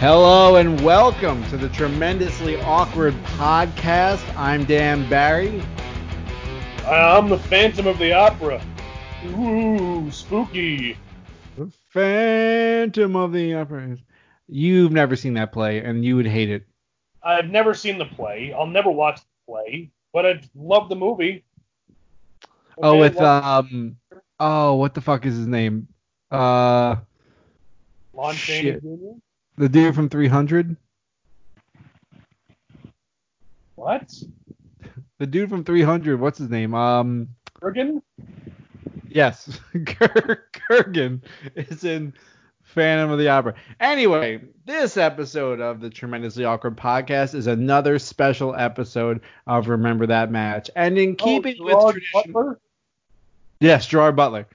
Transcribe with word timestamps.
Hello 0.00 0.54
and 0.54 0.80
welcome 0.84 1.42
to 1.48 1.56
the 1.56 1.68
tremendously 1.70 2.54
awkward 2.60 3.14
podcast. 3.24 4.22
I'm 4.36 4.64
Dan 4.64 5.10
Barry. 5.10 5.60
I'm 6.86 7.28
the 7.28 7.36
Phantom 7.36 7.88
of 7.88 7.98
the 7.98 8.12
Opera. 8.12 8.62
Ooh, 9.26 10.08
spooky. 10.12 10.96
The 11.56 11.72
Phantom 11.88 13.16
of 13.16 13.32
the 13.32 13.54
Opera. 13.54 13.96
You've 14.46 14.92
never 14.92 15.16
seen 15.16 15.34
that 15.34 15.50
play, 15.50 15.80
and 15.80 16.04
you 16.04 16.14
would 16.14 16.28
hate 16.28 16.48
it. 16.48 16.64
I've 17.24 17.50
never 17.50 17.74
seen 17.74 17.98
the 17.98 18.06
play. 18.06 18.54
I'll 18.56 18.68
never 18.68 18.92
watch 18.92 19.16
the 19.18 19.52
play, 19.52 19.90
but 20.12 20.24
I 20.24 20.40
love 20.54 20.88
the 20.88 20.94
movie. 20.94 21.42
oh, 22.80 22.98
with 22.98 23.16
um, 23.20 23.96
oh, 24.38 24.74
what 24.74 24.94
the 24.94 25.00
fuck 25.00 25.26
is 25.26 25.36
his 25.36 25.48
name? 25.48 25.88
Uh, 26.30 26.94
Lon 28.12 28.36
Chaney. 28.36 28.78
Jr. 28.78 29.18
the 29.58 29.68
dude 29.68 29.94
from 29.94 30.08
300. 30.08 30.76
What? 33.74 34.14
The 35.18 35.26
dude 35.26 35.50
from 35.50 35.64
300. 35.64 36.20
What's 36.20 36.38
his 36.38 36.48
name? 36.48 36.74
Um, 36.74 37.28
Kurgan? 37.60 38.02
Yes, 39.08 39.60
Kurgan 39.74 41.22
is 41.56 41.84
in 41.84 42.12
Phantom 42.62 43.10
of 43.10 43.18
the 43.18 43.28
Opera. 43.28 43.54
Anyway, 43.80 44.42
this 44.64 44.96
episode 44.96 45.60
of 45.60 45.80
the 45.80 45.90
Tremendously 45.90 46.44
Awkward 46.44 46.76
Podcast 46.76 47.34
is 47.34 47.46
another 47.46 47.98
special 47.98 48.54
episode 48.54 49.22
of 49.46 49.68
Remember 49.68 50.06
That 50.06 50.30
Match. 50.30 50.70
And 50.76 50.98
in 50.98 51.16
keeping 51.16 51.56
oh, 51.60 51.64
with 51.64 51.94
tradition. 51.94 52.32
Butler? 52.32 52.60
Yes, 53.60 53.86
Gerard 53.86 54.14
Butler. 54.14 54.46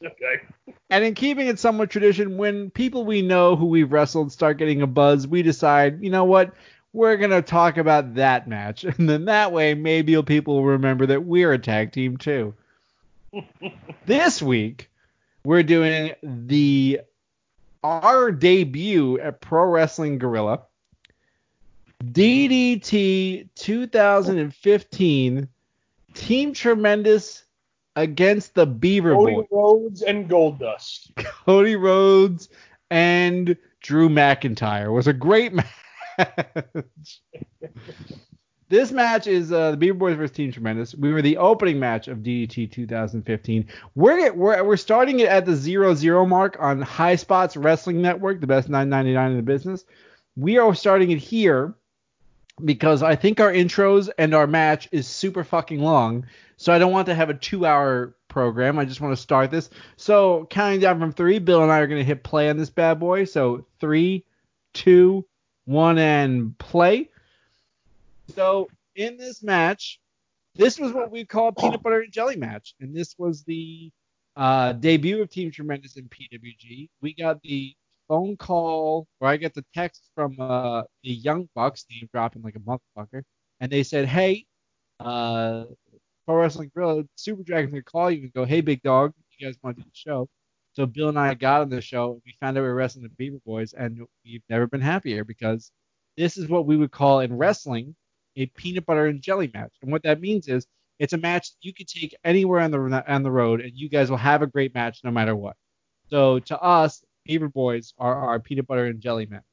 Okay. 0.06 0.42
And 0.90 1.04
in 1.04 1.14
keeping 1.14 1.48
it 1.48 1.58
somewhat 1.58 1.90
tradition, 1.90 2.38
when 2.38 2.70
people 2.70 3.04
we 3.04 3.20
know 3.20 3.56
who 3.56 3.66
we've 3.66 3.90
wrestled 3.90 4.32
start 4.32 4.56
getting 4.56 4.80
a 4.80 4.86
buzz, 4.86 5.26
we 5.26 5.42
decide, 5.42 6.02
you 6.02 6.10
know 6.10 6.24
what? 6.24 6.54
We're 6.92 7.16
going 7.16 7.30
to 7.30 7.42
talk 7.42 7.76
about 7.76 8.14
that 8.14 8.48
match. 8.48 8.84
And 8.98 9.08
then 9.08 9.26
that 9.26 9.52
way, 9.52 9.74
maybe 9.74 10.20
people 10.22 10.54
will 10.56 10.64
remember 10.64 11.06
that 11.06 11.24
we're 11.24 11.52
a 11.52 11.58
tag 11.58 11.92
team 11.92 12.16
too. 12.16 12.54
this 14.06 14.40
week, 14.40 14.88
we're 15.44 15.62
doing 15.62 16.12
the 16.22 17.00
our 17.84 18.32
debut 18.32 19.18
at 19.18 19.40
Pro 19.40 19.64
Wrestling 19.64 20.18
Guerrilla. 20.18 20.62
DDT 22.04 23.48
2015 23.56 25.48
Team 26.14 26.52
Tremendous 26.54 27.44
against 27.98 28.54
the 28.54 28.64
Beaver 28.64 29.14
Boys. 29.14 29.24
Cody 29.24 29.34
Boys. 29.34 29.46
Rhodes 29.50 30.02
and 30.02 30.28
Goldust. 30.30 31.14
Cody 31.16 31.76
Rhodes 31.76 32.48
and 32.90 33.56
Drew 33.82 34.08
McIntyre 34.08 34.92
was 34.92 35.08
a 35.08 35.12
great 35.12 35.52
match. 36.18 37.20
this 38.68 38.92
match 38.92 39.26
is 39.26 39.52
uh, 39.52 39.72
the 39.72 39.76
Beaver 39.76 39.98
Boys 39.98 40.16
versus 40.16 40.36
Team 40.36 40.52
Tremendous. 40.52 40.94
We 40.94 41.12
were 41.12 41.22
the 41.22 41.36
opening 41.38 41.80
match 41.80 42.06
of 42.06 42.18
DDT 42.18 42.70
2015. 42.70 43.66
We're 43.96 44.32
we're, 44.32 44.62
we're 44.62 44.76
starting 44.76 45.18
it 45.20 45.28
at 45.28 45.44
the 45.44 45.56
zero 45.56 45.94
zero 45.94 46.24
mark 46.24 46.56
on 46.60 46.80
Highspots 46.82 47.62
Wrestling 47.62 48.00
Network, 48.00 48.40
the 48.40 48.46
best 48.46 48.68
9.99 48.68 49.30
in 49.30 49.36
the 49.36 49.42
business. 49.42 49.84
We 50.36 50.58
are 50.58 50.72
starting 50.72 51.10
it 51.10 51.18
here 51.18 51.74
because 52.64 53.02
I 53.02 53.16
think 53.16 53.40
our 53.40 53.52
intros 53.52 54.08
and 54.18 54.34
our 54.34 54.46
match 54.46 54.88
is 54.92 55.08
super 55.08 55.42
fucking 55.42 55.80
long. 55.80 56.26
So 56.58 56.72
I 56.72 56.78
don't 56.78 56.92
want 56.92 57.06
to 57.06 57.14
have 57.14 57.30
a 57.30 57.34
two 57.34 57.64
hour 57.64 58.16
program. 58.26 58.78
I 58.78 58.84
just 58.84 59.00
want 59.00 59.16
to 59.16 59.22
start 59.22 59.50
this. 59.50 59.70
So 59.96 60.46
counting 60.50 60.80
down 60.80 60.98
from 60.98 61.12
three, 61.12 61.38
Bill 61.38 61.62
and 61.62 61.70
I 61.70 61.78
are 61.78 61.86
going 61.86 62.00
to 62.00 62.04
hit 62.04 62.24
play 62.24 62.50
on 62.50 62.56
this 62.56 62.68
bad 62.68 62.98
boy. 62.98 63.24
So 63.24 63.64
three, 63.80 64.24
two, 64.74 65.24
one, 65.64 65.98
and 65.98 66.58
play. 66.58 67.10
So 68.34 68.68
in 68.96 69.16
this 69.16 69.42
match, 69.42 70.00
this 70.56 70.80
was 70.80 70.92
what 70.92 71.12
we 71.12 71.24
call 71.24 71.52
peanut 71.52 71.80
butter 71.82 72.00
and 72.00 72.12
jelly 72.12 72.36
match, 72.36 72.74
and 72.80 72.94
this 72.94 73.14
was 73.16 73.44
the 73.44 73.92
uh, 74.34 74.72
debut 74.72 75.22
of 75.22 75.30
Team 75.30 75.52
Tremendous 75.52 75.96
in 75.96 76.08
PWG. 76.08 76.88
We 77.00 77.14
got 77.14 77.40
the 77.42 77.72
phone 78.08 78.36
call, 78.36 79.06
or 79.20 79.28
I 79.28 79.36
got 79.36 79.54
the 79.54 79.64
text 79.74 80.10
from 80.16 80.36
uh, 80.40 80.82
the 81.04 81.10
Young 81.10 81.48
Bucks, 81.54 81.86
name 81.88 82.08
dropping 82.12 82.42
like 82.42 82.56
a 82.56 82.58
motherfucker, 82.58 83.22
and 83.60 83.70
they 83.70 83.84
said, 83.84 84.06
"Hey, 84.06 84.46
uh, 84.98 85.64
Pro 86.28 86.36
Wrestling 86.36 86.70
Guerrilla, 86.74 87.04
Super 87.14 87.42
Dragon's 87.42 87.72
gonna 87.72 87.82
call 87.82 88.10
you 88.10 88.24
and 88.24 88.32
go, 88.34 88.44
hey, 88.44 88.60
big 88.60 88.82
dog, 88.82 89.14
you 89.38 89.46
guys 89.46 89.56
want 89.62 89.78
to 89.78 89.82
do 89.82 89.88
the 89.88 89.96
show?" 89.96 90.28
So 90.74 90.84
Bill 90.84 91.08
and 91.08 91.18
I 91.18 91.32
got 91.32 91.62
on 91.62 91.70
the 91.70 91.80
show, 91.80 92.20
we 92.26 92.36
found 92.38 92.58
out 92.58 92.60
we 92.60 92.68
were 92.68 92.74
wrestling 92.74 93.04
the 93.04 93.08
Beaver 93.08 93.38
Boys, 93.46 93.72
and 93.72 94.06
we've 94.26 94.42
never 94.50 94.66
been 94.66 94.82
happier 94.82 95.24
because 95.24 95.72
this 96.18 96.36
is 96.36 96.46
what 96.50 96.66
we 96.66 96.76
would 96.76 96.90
call 96.90 97.20
in 97.20 97.34
wrestling 97.34 97.96
a 98.36 98.44
peanut 98.44 98.84
butter 98.84 99.06
and 99.06 99.22
jelly 99.22 99.50
match, 99.54 99.72
and 99.80 99.90
what 99.90 100.02
that 100.02 100.20
means 100.20 100.48
is 100.48 100.66
it's 100.98 101.14
a 101.14 101.18
match 101.18 101.52
you 101.62 101.72
could 101.72 101.88
take 101.88 102.14
anywhere 102.24 102.60
on 102.60 102.72
the 102.72 103.04
on 103.10 103.22
the 103.22 103.30
road, 103.30 103.62
and 103.62 103.72
you 103.74 103.88
guys 103.88 104.10
will 104.10 104.18
have 104.18 104.42
a 104.42 104.46
great 104.46 104.74
match 104.74 105.00
no 105.04 105.10
matter 105.10 105.34
what. 105.34 105.56
So 106.10 106.40
to 106.40 106.60
us, 106.60 107.02
Beaver 107.24 107.48
Boys 107.48 107.94
are 107.96 108.14
our 108.14 108.38
peanut 108.38 108.66
butter 108.66 108.84
and 108.84 109.00
jelly 109.00 109.24
match. 109.24 109.44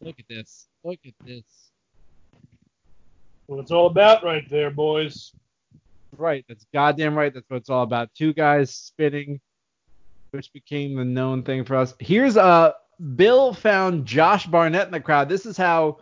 Look 0.00 0.18
at 0.18 0.26
this. 0.26 0.66
Look 0.82 0.98
at 1.06 1.14
this. 1.24 1.44
What 3.46 3.60
it's 3.60 3.70
all 3.70 3.86
about 3.86 4.24
right 4.24 4.48
there, 4.50 4.72
boys. 4.72 5.32
Right. 6.16 6.44
That's 6.48 6.66
goddamn 6.72 7.14
right. 7.16 7.32
That's 7.32 7.48
what 7.48 7.58
it's 7.58 7.70
all 7.70 7.82
about. 7.82 8.10
Two 8.14 8.32
guys 8.32 8.74
spinning, 8.74 9.40
which 10.30 10.52
became 10.52 10.94
the 10.96 11.04
known 11.04 11.42
thing 11.42 11.64
for 11.64 11.76
us. 11.76 11.94
Here's 11.98 12.36
uh 12.36 12.72
Bill 13.16 13.54
found 13.54 14.06
Josh 14.06 14.46
Barnett 14.46 14.86
in 14.86 14.92
the 14.92 15.00
crowd. 15.00 15.28
This 15.28 15.46
is 15.46 15.56
how 15.56 15.98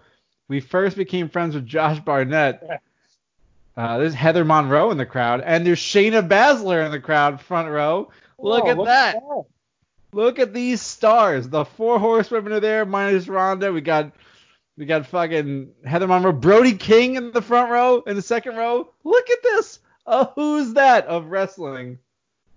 we 0.49 0.61
first 0.61 0.97
became 0.97 1.29
friends 1.29 1.55
with 1.55 1.65
Josh 1.67 2.01
Barnett. 2.01 2.83
Uh, 3.77 3.99
there's 3.99 4.13
Heather 4.15 4.45
Monroe 4.45 4.91
in 4.91 4.99
the 4.99 5.07
crowd, 5.07 5.41
and 5.41 5.65
there's 5.65 5.79
Shayna 5.79 6.27
Baszler 6.29 6.85
in 6.85 6.91
the 6.91 7.01
crowd, 7.01 7.41
front 7.41 7.69
row. 7.71 8.11
Look 8.39 8.65
Oh, 8.65 8.69
at 8.71 8.85
that. 8.85 9.17
Look 10.13 10.39
at 10.41 10.53
these 10.53 10.83
stars. 10.83 11.49
The 11.49 11.65
four 11.65 11.99
horsewomen 12.01 12.53
are 12.53 12.61
there, 12.61 12.85
minus 12.85 13.29
Ronda. 13.29 13.73
We 13.73 13.81
got 13.81 14.13
we 14.77 14.85
got 14.85 15.07
fucking 15.07 15.71
Heather 15.85 16.09
Monroe, 16.09 16.33
Brody 16.33 16.75
King 16.75 17.15
in 17.15 17.31
the 17.31 17.41
front 17.43 17.71
row, 17.71 18.03
in 18.07 18.17
the 18.17 18.23
second 18.23 18.57
row. 18.57 18.93
Look 19.05 19.31
at 19.31 19.43
this. 19.43 19.79
A 20.11 20.25
who's 20.35 20.75
that 20.75 21.07
of 21.07 21.27
wrestling. 21.27 21.99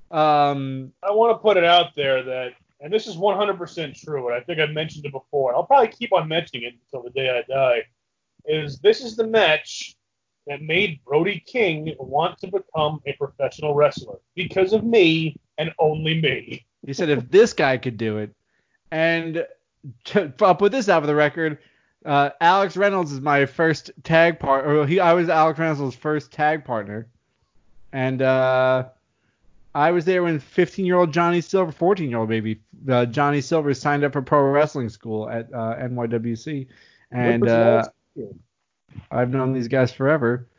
Um, 0.09 0.91
I 1.01 1.11
want 1.11 1.35
to 1.35 1.41
put 1.41 1.55
it 1.55 1.63
out 1.63 1.95
there 1.95 2.23
that, 2.23 2.53
and 2.81 2.91
this 2.91 3.07
is 3.07 3.15
100% 3.15 4.03
true, 4.03 4.27
and 4.27 4.35
I 4.35 4.41
think 4.41 4.59
I've 4.59 4.71
mentioned 4.71 5.05
it 5.05 5.11
before, 5.11 5.51
and 5.51 5.57
I'll 5.57 5.65
probably 5.65 5.87
keep 5.87 6.11
on 6.13 6.27
mentioning 6.27 6.63
it 6.63 6.73
until 6.85 7.03
the 7.03 7.11
day 7.11 7.29
I 7.29 7.43
die, 7.51 7.83
is 8.45 8.79
this 8.79 9.01
is 9.01 9.15
the 9.15 9.25
match 9.25 9.95
that 10.47 10.61
made 10.61 10.99
Brody 11.05 11.41
King 11.45 11.95
want 11.99 12.37
to 12.39 12.47
become 12.47 13.01
a 13.05 13.13
professional 13.13 13.73
wrestler 13.75 14.17
because 14.35 14.73
of 14.73 14.83
me 14.83 15.37
and 15.57 15.71
only 15.79 16.19
me. 16.19 16.65
he 16.85 16.93
said 16.93 17.09
if 17.09 17.29
this 17.29 17.53
guy 17.53 17.77
could 17.77 17.97
do 17.97 18.17
it, 18.17 18.35
and 18.91 19.45
to, 20.05 20.33
I'll 20.41 20.55
put 20.55 20.71
this 20.71 20.89
out 20.89 21.01
for 21.01 21.07
the 21.07 21.15
record. 21.15 21.59
Uh, 22.05 22.31
Alex 22.41 22.75
Reynolds 22.75 23.11
is 23.11 23.21
my 23.21 23.45
first 23.45 23.91
tag 24.03 24.39
part, 24.39 24.67
or 24.67 24.85
he 24.85 24.99
I 24.99 25.13
was 25.13 25.29
Alex 25.29 25.57
Reynolds' 25.59 25.95
first 25.95 26.31
tag 26.31 26.65
partner, 26.65 27.07
and 27.93 28.21
uh, 28.23 28.85
I 29.73 29.91
was 29.91 30.03
there 30.03 30.23
when 30.23 30.39
15 30.39 30.85
year 30.85 30.97
old 30.97 31.13
Johnny 31.13 31.39
Silver, 31.39 31.71
14 31.71 32.09
year 32.09 32.19
old 32.19 32.29
baby 32.29 32.59
uh, 32.89 33.05
Johnny 33.05 33.39
Silver 33.39 33.73
signed 33.73 34.03
up 34.03 34.13
for 34.13 34.21
pro 34.21 34.41
wrestling 34.41 34.89
school 34.89 35.29
at 35.29 35.53
uh, 35.53 35.75
NYWC, 35.75 36.67
and 37.11 37.47
uh, 37.47 37.85
I've 39.09 39.29
known 39.29 39.53
these 39.53 39.67
guys 39.67 39.93
forever. 39.93 40.49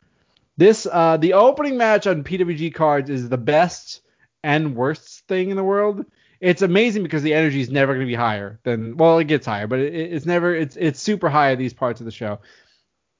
This 0.57 0.87
uh, 0.89 1.17
the 1.17 1.33
opening 1.33 1.77
match 1.77 2.07
on 2.07 2.23
PWG 2.23 2.73
cards 2.73 3.09
is 3.09 3.27
the 3.29 3.37
best 3.37 4.01
and 4.43 4.75
worst 4.75 5.27
thing 5.27 5.49
in 5.49 5.57
the 5.57 5.63
world. 5.63 6.05
It's 6.39 6.61
amazing 6.61 7.03
because 7.03 7.23
the 7.23 7.33
energy 7.33 7.59
is 7.59 7.69
never 7.69 7.93
going 7.93 8.05
to 8.05 8.09
be 8.09 8.15
higher 8.15 8.59
than 8.63 8.95
well, 8.95 9.17
it 9.19 9.25
gets 9.25 9.45
higher, 9.45 9.67
but 9.67 9.79
it, 9.79 9.93
it's 9.93 10.25
never 10.25 10.55
it's 10.55 10.77
it's 10.77 11.01
super 11.01 11.29
high 11.29 11.51
at 11.51 11.57
these 11.57 11.73
parts 11.73 11.99
of 11.99 12.05
the 12.05 12.11
show. 12.11 12.39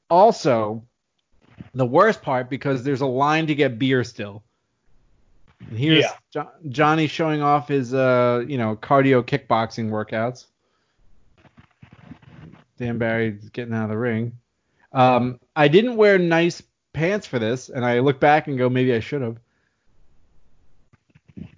Also, 0.10 0.86
the 1.74 1.86
worst 1.86 2.22
part 2.22 2.50
because 2.50 2.84
there's 2.84 3.02
a 3.02 3.06
line 3.06 3.48
to 3.48 3.56
get 3.56 3.78
beer 3.80 4.04
still. 4.04 4.44
And 5.70 5.78
here's 5.78 6.04
Yeah. 6.04 6.12
Jo- 6.34 6.52
Johnny 6.70 7.08
showing 7.08 7.42
off 7.42 7.68
his 7.68 7.94
uh 7.94 8.44
you 8.48 8.58
know 8.58 8.76
cardio 8.76 9.24
kickboxing 9.24 9.90
workouts. 9.90 10.46
Dan 12.78 12.98
Barry's 12.98 13.50
getting 13.50 13.74
out 13.74 13.86
of 13.86 13.90
the 13.90 13.98
ring. 13.98 14.34
Um, 14.92 15.40
I 15.56 15.68
didn't 15.70 15.96
wear 15.96 16.18
nice 16.18 16.62
pants 16.94 17.26
for 17.28 17.40
this, 17.40 17.70
and 17.70 17.86
I 17.86 18.00
look 18.00 18.20
back 18.20 18.48
and 18.48 18.58
go, 18.58 18.70
maybe 18.70 18.94
I 18.94 19.00
should 19.00 19.22
have. 19.22 19.38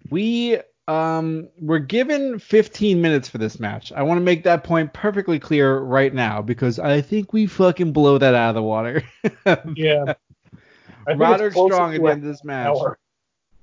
We 0.10 0.60
um, 0.88 1.50
were 1.60 1.80
given 1.80 2.40
15 2.40 3.02
minutes 3.02 3.28
for 3.28 3.38
this 3.38 3.60
match. 3.60 3.92
I 3.92 4.04
want 4.04 4.18
to 4.20 4.24
make 4.24 4.44
that 4.44 4.64
point 4.64 4.94
perfectly 4.94 5.40
clear 5.40 5.80
right 5.80 6.14
now 6.14 6.42
because 6.42 6.80
I 6.80 7.02
think 7.02 7.34
we 7.34 7.46
fucking 7.46 7.92
blow 7.92 8.18
that 8.18 8.34
out 8.34 8.50
of 8.50 8.56
the 8.56 8.64
water. 8.64 9.04
Yeah. 9.76 10.14
Roderick 11.16 11.54
Strong 11.54 11.96
at 11.96 12.02
the 12.02 12.08
end 12.08 12.24
of 12.24 12.28
this 12.30 12.44
match. 12.44 12.78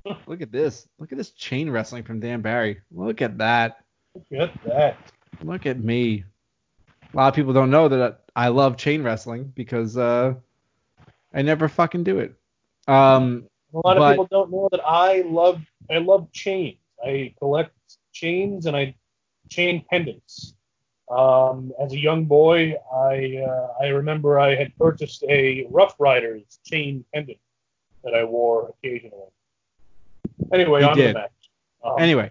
Look 0.27 0.41
at 0.41 0.51
this. 0.53 0.89
Look 0.99 1.13
at 1.13 1.19
this 1.19 1.31
chain 1.31 1.71
wrestling 1.71 2.03
from 2.05 2.21
Dan 2.21 2.41
Barry. 2.41 2.81
Look 2.91 3.21
at 3.21 3.39
that. 3.39 3.85
Look 4.15 4.41
at 4.51 4.65
that. 4.65 4.97
Look 5.43 5.67
at 5.67 5.79
me. 5.79 6.25
A 7.13 7.17
lot 7.17 7.29
of 7.29 7.35
people 7.35 7.53
don't 7.53 7.71
know 7.71 7.89
that 7.89 8.21
I 8.35 8.49
love 8.49 8.77
chain 8.77 9.03
wrestling 9.03 9.53
because 9.55 9.97
uh, 9.97 10.35
I 11.35 11.43
never 11.43 11.69
fucking 11.69 12.05
do 12.05 12.19
it. 12.19 12.35
Um, 12.87 13.45
A 13.75 13.79
lot 13.79 13.97
of 13.97 14.01
But- 14.01 14.13
people 14.13 14.29
don't 14.31 14.51
know 14.51 14.69
that 14.73 14.81
I 14.87 15.23
love 15.23 15.61
I 15.91 15.99
love 15.99 16.33
chains. 16.33 16.77
I 17.03 17.35
collect 17.39 17.75
chains 18.13 18.67
and 18.67 18.77
I 18.77 18.95
chain 19.49 19.85
pendants. 19.91 20.55
Um, 21.11 21.73
as 21.81 21.93
a 21.93 21.99
young 21.99 22.25
boy, 22.25 22.75
I 22.93 23.43
uh, 23.47 23.85
I 23.85 23.89
remember 23.89 24.41
I 24.41 24.55
had 24.55 24.75
purchased 24.77 25.23
a 25.29 25.67
Rough 25.71 25.97
Riders 25.99 26.61
chain 26.65 27.05
pendant 27.13 27.39
that 28.03 28.15
I 28.15 28.25
wore 28.25 28.71
occasionally. 28.71 29.29
Anyway, 30.53 30.83
on 30.83 30.97
did. 30.97 31.15
the 31.15 31.21
match. 31.21 31.31
Um, 31.85 31.97
Anyway, 31.99 32.31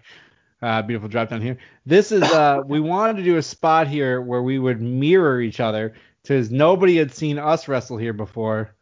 uh, 0.60 0.82
beautiful 0.82 1.08
drop 1.08 1.28
down 1.28 1.40
here. 1.40 1.56
This 1.86 2.10
is 2.10 2.22
uh, 2.22 2.62
we 2.66 2.80
wanted 2.80 3.16
to 3.18 3.22
do 3.22 3.36
a 3.36 3.42
spot 3.42 3.86
here 3.86 4.20
where 4.20 4.42
we 4.42 4.58
would 4.58 4.80
mirror 4.80 5.40
each 5.40 5.60
other 5.60 5.94
because 6.22 6.50
nobody 6.50 6.96
had 6.96 7.12
seen 7.12 7.38
us 7.38 7.68
wrestle 7.68 7.96
here 7.96 8.12
before, 8.12 8.74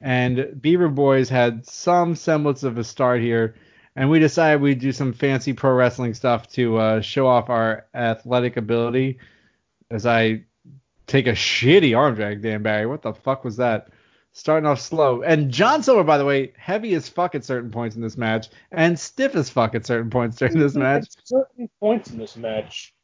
and 0.00 0.60
Beaver 0.60 0.88
Boys 0.88 1.30
had 1.30 1.66
some 1.66 2.14
semblance 2.16 2.64
of 2.64 2.76
a 2.76 2.84
start 2.84 3.22
here, 3.22 3.54
and 3.98 4.08
we 4.08 4.20
decided 4.20 4.60
we'd 4.60 4.78
do 4.78 4.92
some 4.92 5.12
fancy 5.12 5.52
pro 5.52 5.72
wrestling 5.72 6.14
stuff 6.14 6.46
to 6.50 6.76
uh, 6.76 7.00
show 7.00 7.26
off 7.26 7.50
our 7.50 7.86
athletic 7.92 8.56
ability. 8.56 9.18
As 9.90 10.06
I 10.06 10.44
take 11.08 11.26
a 11.26 11.32
shitty 11.32 11.98
arm 11.98 12.14
drag, 12.14 12.40
Dan 12.40 12.62
Barry, 12.62 12.86
what 12.86 13.02
the 13.02 13.12
fuck 13.12 13.42
was 13.42 13.56
that? 13.56 13.88
Starting 14.30 14.68
off 14.68 14.80
slow. 14.80 15.22
And 15.22 15.50
John 15.50 15.82
Silver, 15.82 16.04
by 16.04 16.16
the 16.16 16.24
way, 16.24 16.52
heavy 16.56 16.94
as 16.94 17.08
fuck 17.08 17.34
at 17.34 17.44
certain 17.44 17.72
points 17.72 17.96
in 17.96 18.02
this 18.02 18.16
match, 18.16 18.50
and 18.70 18.96
stiff 18.96 19.34
as 19.34 19.50
fuck 19.50 19.74
at 19.74 19.84
certain 19.84 20.10
points 20.10 20.36
during 20.36 20.60
this 20.60 20.76
match. 20.76 21.08
At 21.18 21.26
certain 21.26 21.68
points 21.80 22.10
in 22.12 22.18
this 22.18 22.36
match, 22.36 22.94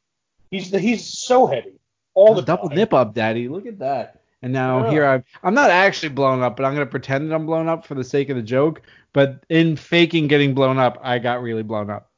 he's 0.52 0.70
he's 0.70 1.04
so 1.04 1.48
heavy 1.48 1.80
all 2.14 2.36
the 2.36 2.42
double 2.42 2.68
time. 2.68 2.78
nip 2.78 2.94
up, 2.94 3.14
daddy. 3.14 3.48
Look 3.48 3.66
at 3.66 3.80
that. 3.80 4.22
And 4.44 4.52
now 4.52 4.84
Yeah. 4.84 4.90
here 4.90 5.06
I'm 5.06 5.24
I'm 5.42 5.54
not 5.54 5.70
actually 5.70 6.10
blown 6.10 6.42
up, 6.42 6.54
but 6.54 6.66
I'm 6.66 6.74
gonna 6.74 6.84
pretend 6.84 7.30
that 7.30 7.34
I'm 7.34 7.46
blown 7.46 7.66
up 7.66 7.86
for 7.86 7.94
the 7.94 8.04
sake 8.04 8.28
of 8.28 8.36
the 8.36 8.42
joke. 8.42 8.82
But 9.14 9.42
in 9.48 9.74
faking 9.74 10.28
getting 10.28 10.52
blown 10.52 10.76
up, 10.76 10.98
I 11.02 11.18
got 11.18 11.40
really 11.40 11.62
blown 11.62 11.88
up. 11.88 12.10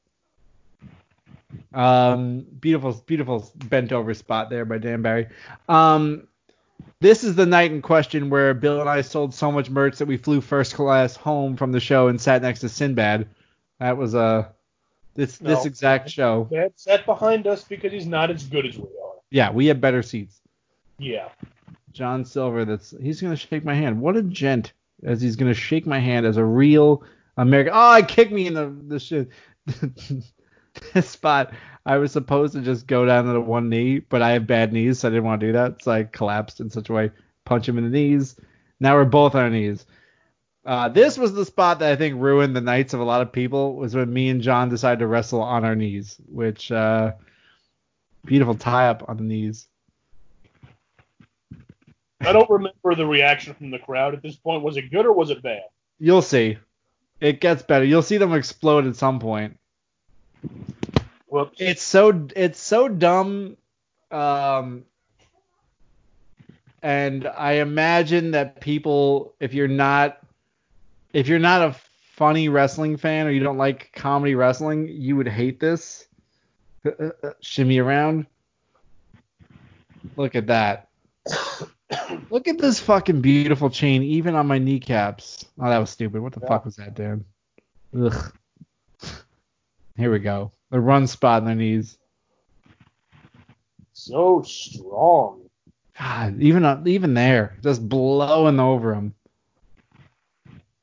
Um, 1.73 2.41
beautiful, 2.61 3.01
beautiful 3.07 3.53
bent 3.55 3.93
over 3.93 4.13
spot 4.13 4.51
there 4.51 4.65
by 4.65 4.79
Dan 4.79 5.03
Barry. 5.03 5.29
Um, 5.69 6.27
this 6.99 7.23
is 7.23 7.37
the 7.37 7.47
night 7.47 7.71
in 7.71 7.81
question 7.81 8.29
where 8.29 8.55
Bill 8.55 8.81
and 8.81 8.91
I 8.91 9.03
sold 9.03 9.33
so 9.33 9.53
much 9.53 9.71
merch 9.71 9.99
that 9.99 10.07
we 10.07 10.17
flew 10.17 10.41
first 10.41 10.75
class 10.75 11.15
home 11.15 11.57
from 11.57 11.71
the 11.71 11.79
show 11.79 12.09
and 12.09 12.21
sat 12.21 12.43
next 12.43 12.59
to 12.61 12.69
Sinbad. 12.69 13.29
That 13.79 13.97
was 13.97 14.17
uh, 14.17 14.49
this 15.15 15.39
this 15.39 15.65
exact 15.65 16.11
show. 16.11 16.49
That's 16.51 16.83
sat 16.83 17.07
behind 17.07 17.47
us 17.47 17.63
because 17.63 17.93
he's 17.93 18.07
not 18.07 18.33
as 18.33 18.43
good 18.47 18.67
as 18.67 18.77
we 18.77 18.83
are. 18.83 19.15
Yeah, 19.31 19.53
we 19.53 19.67
had 19.67 19.81
better 19.81 20.03
seats. 20.03 20.41
Yeah. 20.99 21.29
John 21.97 22.25
Silver. 22.25 22.65
That's 22.65 22.95
he's 23.01 23.21
gonna 23.21 23.37
shake 23.37 23.65
my 23.65 23.75
hand. 23.75 24.01
What 24.01 24.17
a 24.17 24.23
gent! 24.23 24.73
As 25.03 25.21
he's 25.21 25.37
gonna 25.37 25.55
shake 25.55 25.87
my 25.87 25.99
hand 25.99 26.27
as 26.27 26.37
a 26.37 26.45
real 26.45 27.03
American. 27.37 27.73
Oh, 27.75 27.91
I 27.91 28.03
kicked 28.03 28.33
me 28.33 28.47
in 28.47 28.55
the 28.55 28.75
the 28.87 28.99
shit. 29.01 29.31
this 30.95 31.09
spot. 31.09 31.53
I 31.85 31.99
was 31.99 32.13
supposed 32.13 32.55
to 32.55 32.63
just 32.63 32.87
go 32.87 33.05
down 33.07 33.27
to 33.27 33.33
the 33.33 33.41
one 33.41 33.69
knee, 33.69 34.01
but 34.01 34.21
I 34.21 34.33
have 34.33 34.47
bad 34.47 34.73
knees, 34.73 34.99
so 34.99 35.09
I 35.09 35.11
didn't 35.13 35.25
want 35.25 35.41
to 35.41 35.47
do 35.47 35.53
that. 35.53 35.83
So 35.83 35.93
I 35.93 36.03
collapsed 36.03 36.61
in 36.61 36.69
such 36.69 36.89
a 36.89 36.93
way, 36.93 37.11
punch 37.45 37.69
him 37.69 37.79
in 37.79 37.85
the 37.85 37.91
knees. 37.91 38.37
Now 38.81 38.97
we're 38.97 39.05
both 39.05 39.35
on 39.35 39.43
our 39.43 39.51
knees. 39.51 39.87
Uh, 40.65 40.89
this 40.89 41.17
was 41.17 41.33
the 41.33 41.45
spot 41.45 41.79
that 41.79 41.93
I 41.93 41.97
think 41.97 42.21
ruined 42.21 42.57
the 42.57 42.61
nights 42.61 42.93
of 42.93 42.99
a 42.99 43.05
lot 43.05 43.23
of 43.23 43.33
people. 43.33 43.77
Was 43.77 43.95
when 43.95 44.13
me 44.13 44.29
and 44.29 44.43
John 44.43 44.69
decided 44.69 44.99
to 44.99 45.07
wrestle 45.07 45.41
on 45.41 45.65
our 45.65 45.77
knees, 45.77 46.17
which 46.27 46.73
uh, 46.73 47.13
beautiful 48.25 48.57
tie 48.57 48.89
up 48.89 49.09
on 49.09 49.17
the 49.17 49.23
knees. 49.23 49.69
I 52.21 52.33
don't 52.33 52.49
remember 52.49 52.95
the 52.95 53.07
reaction 53.07 53.55
from 53.55 53.71
the 53.71 53.79
crowd 53.79 54.15
at 54.15 54.23
this 54.23 54.37
point. 54.37 54.63
Was 54.63 54.77
it 54.77 54.91
good 54.91 55.07
or 55.07 55.13
was 55.13 55.31
it 55.31 55.43
bad? 55.43 55.63
You'll 55.99 56.23
see. 56.23 56.59
It 57.21 57.41
gets 57.41 57.63
better. 57.63 57.85
You'll 57.85 58.03
see 58.03 58.17
them 58.17 58.33
explode 58.33 58.87
at 58.87 58.97
some 58.97 59.19
point. 59.19 59.59
Whoops. 61.29 61.61
It's 61.61 61.83
so 61.83 62.29
it's 62.35 62.61
so 62.61 62.89
dumb. 62.89 63.57
Um, 64.11 64.85
and 66.83 67.27
I 67.27 67.55
imagine 67.55 68.31
that 68.33 68.61
people, 68.61 69.35
if 69.41 69.55
you're 69.55 69.67
not, 69.67 70.19
if 71.13 71.27
you're 71.27 71.39
not 71.39 71.63
a 71.63 71.77
funny 72.17 72.49
wrestling 72.49 72.97
fan 72.97 73.27
or 73.27 73.31
you 73.31 73.41
don't 73.41 73.59
like 73.59 73.93
comedy 73.93 74.35
wrestling, 74.35 74.89
you 74.89 75.17
would 75.17 75.29
hate 75.29 75.59
this. 75.59 76.07
Uh, 76.85 77.11
uh, 77.23 77.31
Shimmy 77.41 77.79
around. 77.79 78.27
Look 80.17 80.35
at 80.35 80.47
that. 80.47 80.86
Look 82.31 82.49
at 82.49 82.59
this 82.59 82.79
fucking 82.81 83.21
beautiful 83.21 83.71
chain, 83.71 84.03
even 84.03 84.35
on 84.35 84.47
my 84.47 84.59
kneecaps. 84.59 85.45
Oh, 85.59 85.69
that 85.69 85.79
was 85.79 85.91
stupid. 85.91 86.21
What 86.23 86.33
the 86.33 86.41
Yeah. 86.41 86.49
fuck 86.49 86.65
was 86.65 86.77
that, 86.77 86.95
Dan? 86.95 87.25
Ugh. 87.99 88.33
Here 89.97 90.11
we 90.13 90.19
go. 90.19 90.53
The 90.71 90.81
run 90.81 91.07
spot 91.07 91.43
in 91.43 91.47
their 91.47 91.55
knees. 91.55 91.97
so 93.93 94.43
strong. 94.43 95.41
God, 95.99 96.41
even 96.41 96.83
even 96.87 97.15
there, 97.15 97.57
just 97.63 97.87
blowing 97.89 98.61
over 98.61 98.95
him. 98.95 99.15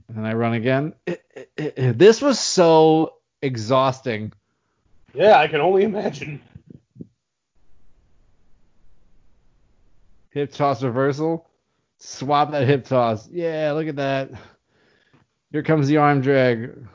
And 0.07 0.17
then 0.17 0.25
I 0.25 0.33
run 0.33 0.53
again. 0.53 0.93
It- 1.05 1.23
it- 1.55 1.73
it- 1.77 1.97
this 1.99 2.21
was 2.21 2.39
so 2.39 3.13
exhausting. 3.41 4.33
Yeah, 5.13 5.37
I 5.37 5.47
can 5.47 5.61
only 5.61 5.83
imagine. 5.83 6.41
Hip 10.33 10.51
toss 10.51 10.81
reversal. 10.81 11.47
Swap 11.99 12.51
that 12.51 12.67
hip 12.67 12.85
toss. 12.85 13.29
Yeah, 13.29 13.71
look 13.73 13.87
at 13.87 13.95
that. 13.97 14.31
Here 15.51 15.61
comes 15.63 15.87
the 15.87 15.97
arm 15.97 16.21
drag. 16.21 16.87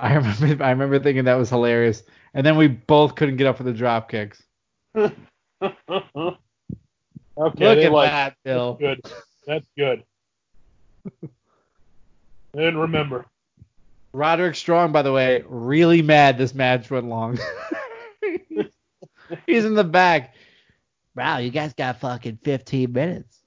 I 0.00 0.14
remember 0.16 0.64
I 0.64 0.70
remember 0.70 0.98
thinking 0.98 1.24
that 1.24 1.38
was 1.38 1.48
hilarious. 1.48 2.02
And 2.34 2.44
then 2.44 2.56
we 2.56 2.66
both 2.66 3.14
couldn't 3.14 3.36
get 3.36 3.46
up 3.46 3.56
for 3.56 3.62
the 3.62 3.72
drop 3.72 4.10
kicks. 4.10 4.42
okay, 4.96 5.12
look 5.62 6.36
at 7.38 7.92
like 7.92 8.10
that, 8.10 8.36
Bill. 8.44 8.74
good. 8.74 9.00
That's 9.46 9.66
good. 9.78 10.02
and 12.54 12.80
remember. 12.80 13.26
Roderick 14.12 14.56
Strong, 14.56 14.92
by 14.92 15.02
the 15.02 15.12
way, 15.12 15.44
really 15.46 16.02
mad 16.02 16.36
this 16.36 16.54
match 16.54 16.90
went 16.90 17.06
long. 17.06 17.38
He's 19.46 19.64
in 19.64 19.74
the 19.74 19.84
back. 19.84 20.34
Wow, 21.14 21.38
you 21.38 21.50
guys 21.50 21.72
got 21.72 22.00
fucking 22.00 22.40
15 22.44 22.92
minutes. 22.92 23.40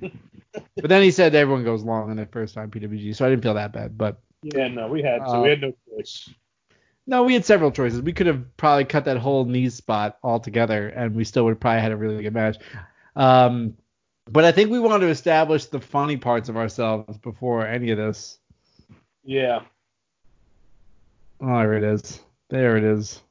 but 0.00 0.10
then 0.76 1.02
he 1.02 1.10
said 1.10 1.34
everyone 1.34 1.64
goes 1.64 1.82
long 1.82 2.10
in 2.10 2.16
the 2.16 2.26
first 2.26 2.54
time 2.54 2.70
PWG, 2.70 3.14
so 3.14 3.24
I 3.26 3.30
didn't 3.30 3.42
feel 3.42 3.54
that 3.54 3.72
bad. 3.72 3.96
But 3.96 4.20
Yeah, 4.42 4.68
no, 4.68 4.88
we 4.88 5.02
had 5.02 5.20
so 5.26 5.38
Uh, 5.38 5.42
we 5.42 5.48
had 5.50 5.60
no 5.60 5.72
choice. 5.88 6.28
no, 7.06 7.22
we 7.22 7.34
had 7.34 7.44
several 7.44 7.70
choices. 7.70 8.02
We 8.02 8.12
could 8.12 8.26
have 8.26 8.56
probably 8.56 8.84
cut 8.84 9.04
that 9.04 9.18
whole 9.18 9.44
knee 9.44 9.68
spot 9.68 10.18
altogether, 10.24 10.88
and 10.88 11.14
we 11.14 11.24
still 11.24 11.44
would 11.44 11.52
have 11.52 11.60
probably 11.60 11.82
had 11.82 11.92
a 11.92 11.96
really 11.96 12.22
good 12.22 12.34
match. 12.34 12.56
Um, 13.14 13.76
but 14.26 14.44
I 14.44 14.52
think 14.52 14.70
we 14.70 14.78
wanted 14.80 15.06
to 15.06 15.10
establish 15.10 15.66
the 15.66 15.80
funny 15.80 16.16
parts 16.16 16.48
of 16.48 16.56
ourselves 16.56 17.18
before 17.18 17.66
any 17.66 17.90
of 17.90 17.98
this. 17.98 18.38
Yeah. 19.24 19.60
Oh, 21.40 21.58
there 21.58 21.74
it 21.74 21.84
is. 21.84 22.20
There 22.48 22.76
it 22.76 22.84
is. 22.84 23.22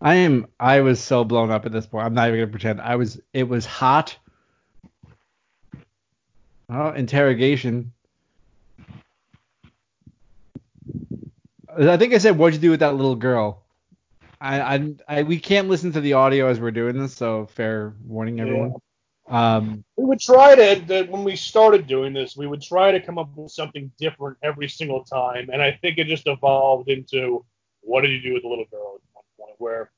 I 0.00 0.16
am. 0.16 0.46
I 0.58 0.80
was 0.80 1.00
so 1.00 1.24
blown 1.24 1.50
up 1.50 1.66
at 1.66 1.72
this 1.72 1.86
point. 1.86 2.06
I'm 2.06 2.14
not 2.14 2.28
even 2.28 2.40
gonna 2.40 2.50
pretend. 2.50 2.80
I 2.80 2.96
was. 2.96 3.20
It 3.32 3.48
was 3.48 3.66
hot. 3.66 4.16
Oh, 6.70 6.90
interrogation. 6.90 7.92
I 11.78 11.96
think 11.96 12.14
I 12.14 12.18
said, 12.18 12.38
"What'd 12.38 12.54
you 12.54 12.60
do 12.60 12.70
with 12.70 12.80
that 12.80 12.94
little 12.94 13.16
girl?" 13.16 13.62
I, 14.40 14.60
I, 14.60 14.94
I 15.08 15.22
we 15.22 15.38
can't 15.38 15.68
listen 15.68 15.92
to 15.92 16.00
the 16.00 16.14
audio 16.14 16.48
as 16.48 16.58
we're 16.60 16.70
doing 16.70 16.98
this, 16.98 17.14
so 17.14 17.46
fair 17.46 17.94
warning, 18.06 18.40
everyone. 18.40 18.74
Um, 19.28 19.84
We 19.96 20.04
would 20.04 20.20
try 20.20 20.54
to 20.54 20.82
that 20.86 21.08
when 21.10 21.24
we 21.24 21.36
started 21.36 21.86
doing 21.86 22.12
this, 22.14 22.36
we 22.36 22.46
would 22.46 22.62
try 22.62 22.90
to 22.92 23.00
come 23.00 23.18
up 23.18 23.30
with 23.36 23.52
something 23.52 23.92
different 23.98 24.38
every 24.42 24.68
single 24.68 25.04
time, 25.04 25.50
and 25.52 25.62
I 25.62 25.72
think 25.72 25.98
it 25.98 26.06
just 26.06 26.26
evolved 26.26 26.88
into 26.88 27.44
what 27.82 28.00
did 28.02 28.10
you 28.12 28.22
do 28.22 28.32
with 28.34 28.42
the 28.42 28.48
little 28.48 28.64
girl 28.70 28.80
at 28.80 28.92
one 28.92 28.92
point, 28.92 28.99
where 29.60 29.90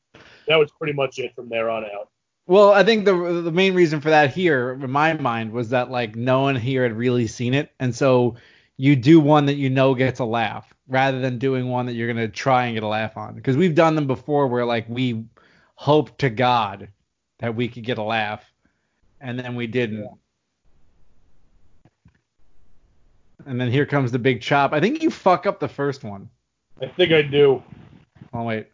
that 0.47 0.57
was 0.57 0.71
pretty 0.73 0.93
much 0.93 1.19
it 1.19 1.35
from 1.35 1.49
there 1.49 1.71
on 1.71 1.85
out. 1.85 2.09
Well, 2.47 2.73
I 2.73 2.83
think 2.83 3.05
the 3.05 3.15
the 3.43 3.53
main 3.53 3.75
reason 3.75 4.01
for 4.01 4.11
that 4.11 4.35
here, 4.35 4.73
in 4.73 4.91
my 4.91 5.13
mind, 5.15 5.53
was 5.53 5.71
that 5.71 5.91
like 5.91 6.17
no 6.17 6.43
one 6.43 6.57
here 6.57 6.83
had 6.83 6.97
really 6.97 7.27
seen 7.27 7.55
it, 7.55 7.71
and 7.79 7.95
so 7.95 8.37
you 8.77 8.97
do 8.97 9.21
one 9.21 9.47
that 9.47 9.55
you 9.55 9.71
know 9.71 9.95
gets 9.95 10.19
a 10.19 10.25
laugh, 10.25 10.75
rather 10.89 11.21
than 11.21 11.39
doing 11.39 11.69
one 11.69 11.87
that 11.87 11.93
you're 11.93 12.13
gonna 12.13 12.29
try 12.29 12.67
and 12.67 12.75
get 12.75 12.83
a 12.83 12.89
laugh 12.89 13.17
on. 13.17 13.35
Because 13.35 13.57
we've 13.57 13.77
done 13.77 13.95
them 13.95 14.09
before, 14.09 14.49
where 14.49 14.65
like 14.65 14.89
we 14.89 15.25
hoped 15.77 16.19
to 16.19 16.31
God 16.31 16.89
that 17.39 17.55
we 17.55 17.69
could 17.69 17.85
get 17.85 17.99
a 17.99 18.03
laugh, 18.03 18.45
and 19.21 19.39
then 19.39 19.55
we 19.55 19.69
didn't. 19.69 20.09
And 23.47 23.61
then 23.61 23.71
here 23.71 23.87
comes 23.87 24.11
the 24.11 24.19
big 24.19 24.41
chop. 24.41 24.73
I 24.73 24.81
think 24.81 25.03
you 25.03 25.11
fuck 25.11 25.47
up 25.47 25.61
the 25.61 25.69
first 25.69 26.03
one. 26.03 26.29
I 26.81 26.87
think 26.87 27.13
I 27.13 27.23
do. 27.23 27.63
Oh 28.35 28.43
wait. 28.43 28.72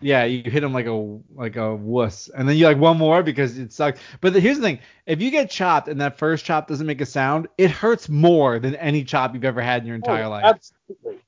Yeah, 0.00 0.24
you 0.24 0.50
hit 0.50 0.62
him 0.62 0.72
like 0.72 0.86
a 0.86 1.18
like 1.34 1.56
a 1.56 1.74
wuss, 1.74 2.28
and 2.28 2.48
then 2.48 2.56
you 2.56 2.66
like 2.66 2.78
one 2.78 2.98
more 2.98 3.22
because 3.22 3.56
it 3.58 3.72
sucks. 3.72 4.00
But 4.20 4.32
the, 4.32 4.40
here's 4.40 4.56
the 4.58 4.62
thing: 4.62 4.80
if 5.06 5.22
you 5.22 5.30
get 5.30 5.50
chopped 5.50 5.88
and 5.88 6.00
that 6.00 6.18
first 6.18 6.44
chop 6.44 6.68
doesn't 6.68 6.86
make 6.86 7.00
a 7.00 7.06
sound, 7.06 7.48
it 7.56 7.70
hurts 7.70 8.08
more 8.08 8.58
than 8.58 8.74
any 8.76 9.04
chop 9.04 9.34
you've 9.34 9.44
ever 9.44 9.62
had 9.62 9.82
in 9.82 9.86
your 9.86 9.94
oh, 9.94 9.96
entire 9.96 10.24
Oh, 10.24 10.30
life. 10.30 10.44
Absolutely. 10.44 11.20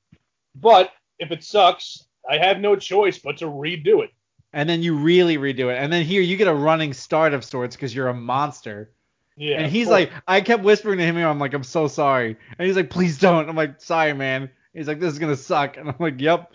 But 0.55 0.91
if 1.19 1.31
it 1.31 1.43
sucks, 1.43 2.05
I 2.29 2.37
have 2.37 2.59
no 2.59 2.75
choice 2.75 3.17
but 3.17 3.37
to 3.37 3.45
redo 3.45 4.03
it. 4.03 4.11
And 4.53 4.69
then 4.69 4.81
you 4.81 4.95
really 4.97 5.37
redo 5.37 5.73
it, 5.73 5.77
and 5.77 5.91
then 5.91 6.05
here 6.05 6.21
you 6.21 6.37
get 6.37 6.47
a 6.47 6.53
running 6.53 6.93
start 6.93 7.33
of 7.33 7.43
sorts 7.43 7.75
because 7.75 7.95
you're 7.95 8.09
a 8.09 8.13
monster. 8.13 8.91
Yeah. 9.37 9.59
and 9.59 9.71
he's 9.71 9.87
like, 9.87 10.11
I 10.27 10.41
kept 10.41 10.63
whispering 10.63 10.97
to 10.97 11.05
him, 11.05 11.15
I'm 11.17 11.39
like, 11.39 11.53
I'm 11.53 11.63
so 11.63 11.87
sorry. 11.87 12.37
And 12.57 12.65
he's 12.65 12.75
like, 12.75 12.89
please 12.89 13.19
don't. 13.19 13.47
I'm 13.47 13.55
like, 13.55 13.79
sorry, 13.79 14.13
man. 14.13 14.49
He's 14.73 14.87
like, 14.87 14.99
this 14.99 15.13
is 15.13 15.19
gonna 15.19 15.35
suck. 15.35 15.77
And 15.77 15.89
I'm 15.89 15.95
like, 15.99 16.19
yep. 16.19 16.51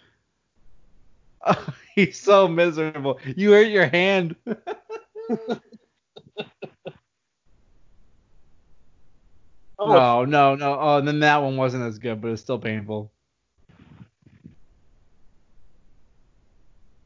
he's 1.94 2.18
so 2.18 2.48
miserable. 2.48 3.20
You 3.36 3.52
hurt 3.52 3.68
your 3.68 3.86
hand. 3.86 4.36
Oh. 9.84 10.20
oh, 10.20 10.24
no, 10.24 10.54
no, 10.54 10.54
no. 10.54 10.78
Oh, 10.78 10.98
and 10.98 11.08
then 11.08 11.20
that 11.20 11.42
one 11.42 11.56
wasn't 11.56 11.82
as 11.82 11.98
good, 11.98 12.20
but 12.20 12.30
it's 12.30 12.40
still 12.40 12.58
painful. 12.58 13.10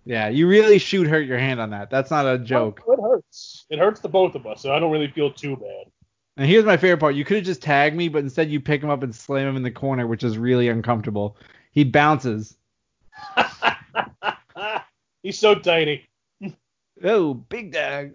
Yeah, 0.04 0.28
you 0.28 0.46
really 0.46 0.78
shoot 0.78 1.06
hurt 1.06 1.26
your 1.26 1.38
hand 1.38 1.58
on 1.58 1.70
that. 1.70 1.88
That's 1.90 2.10
not 2.10 2.26
a 2.26 2.38
joke. 2.38 2.82
It 2.86 3.00
hurts. 3.00 3.64
It 3.70 3.78
hurts 3.78 4.00
the 4.00 4.08
both 4.08 4.34
of 4.34 4.46
us, 4.46 4.60
so 4.60 4.74
I 4.74 4.78
don't 4.78 4.92
really 4.92 5.10
feel 5.10 5.32
too 5.32 5.56
bad. 5.56 5.90
And 6.36 6.46
here's 6.46 6.64
my 6.64 6.76
favorite 6.76 6.98
part. 6.98 7.14
You 7.14 7.24
could 7.24 7.38
have 7.38 7.46
just 7.46 7.62
tagged 7.62 7.96
me, 7.96 8.08
but 8.08 8.18
instead 8.18 8.50
you 8.50 8.60
pick 8.60 8.82
him 8.82 8.90
up 8.90 9.02
and 9.02 9.14
slam 9.14 9.48
him 9.48 9.56
in 9.56 9.62
the 9.62 9.70
corner, 9.70 10.06
which 10.06 10.22
is 10.22 10.36
really 10.36 10.68
uncomfortable. 10.68 11.36
He 11.72 11.82
bounces. 11.82 12.56
He's 15.26 15.40
so 15.40 15.56
tiny. 15.56 16.06
Oh, 17.04 17.34
big 17.34 17.72
dog. 17.72 18.12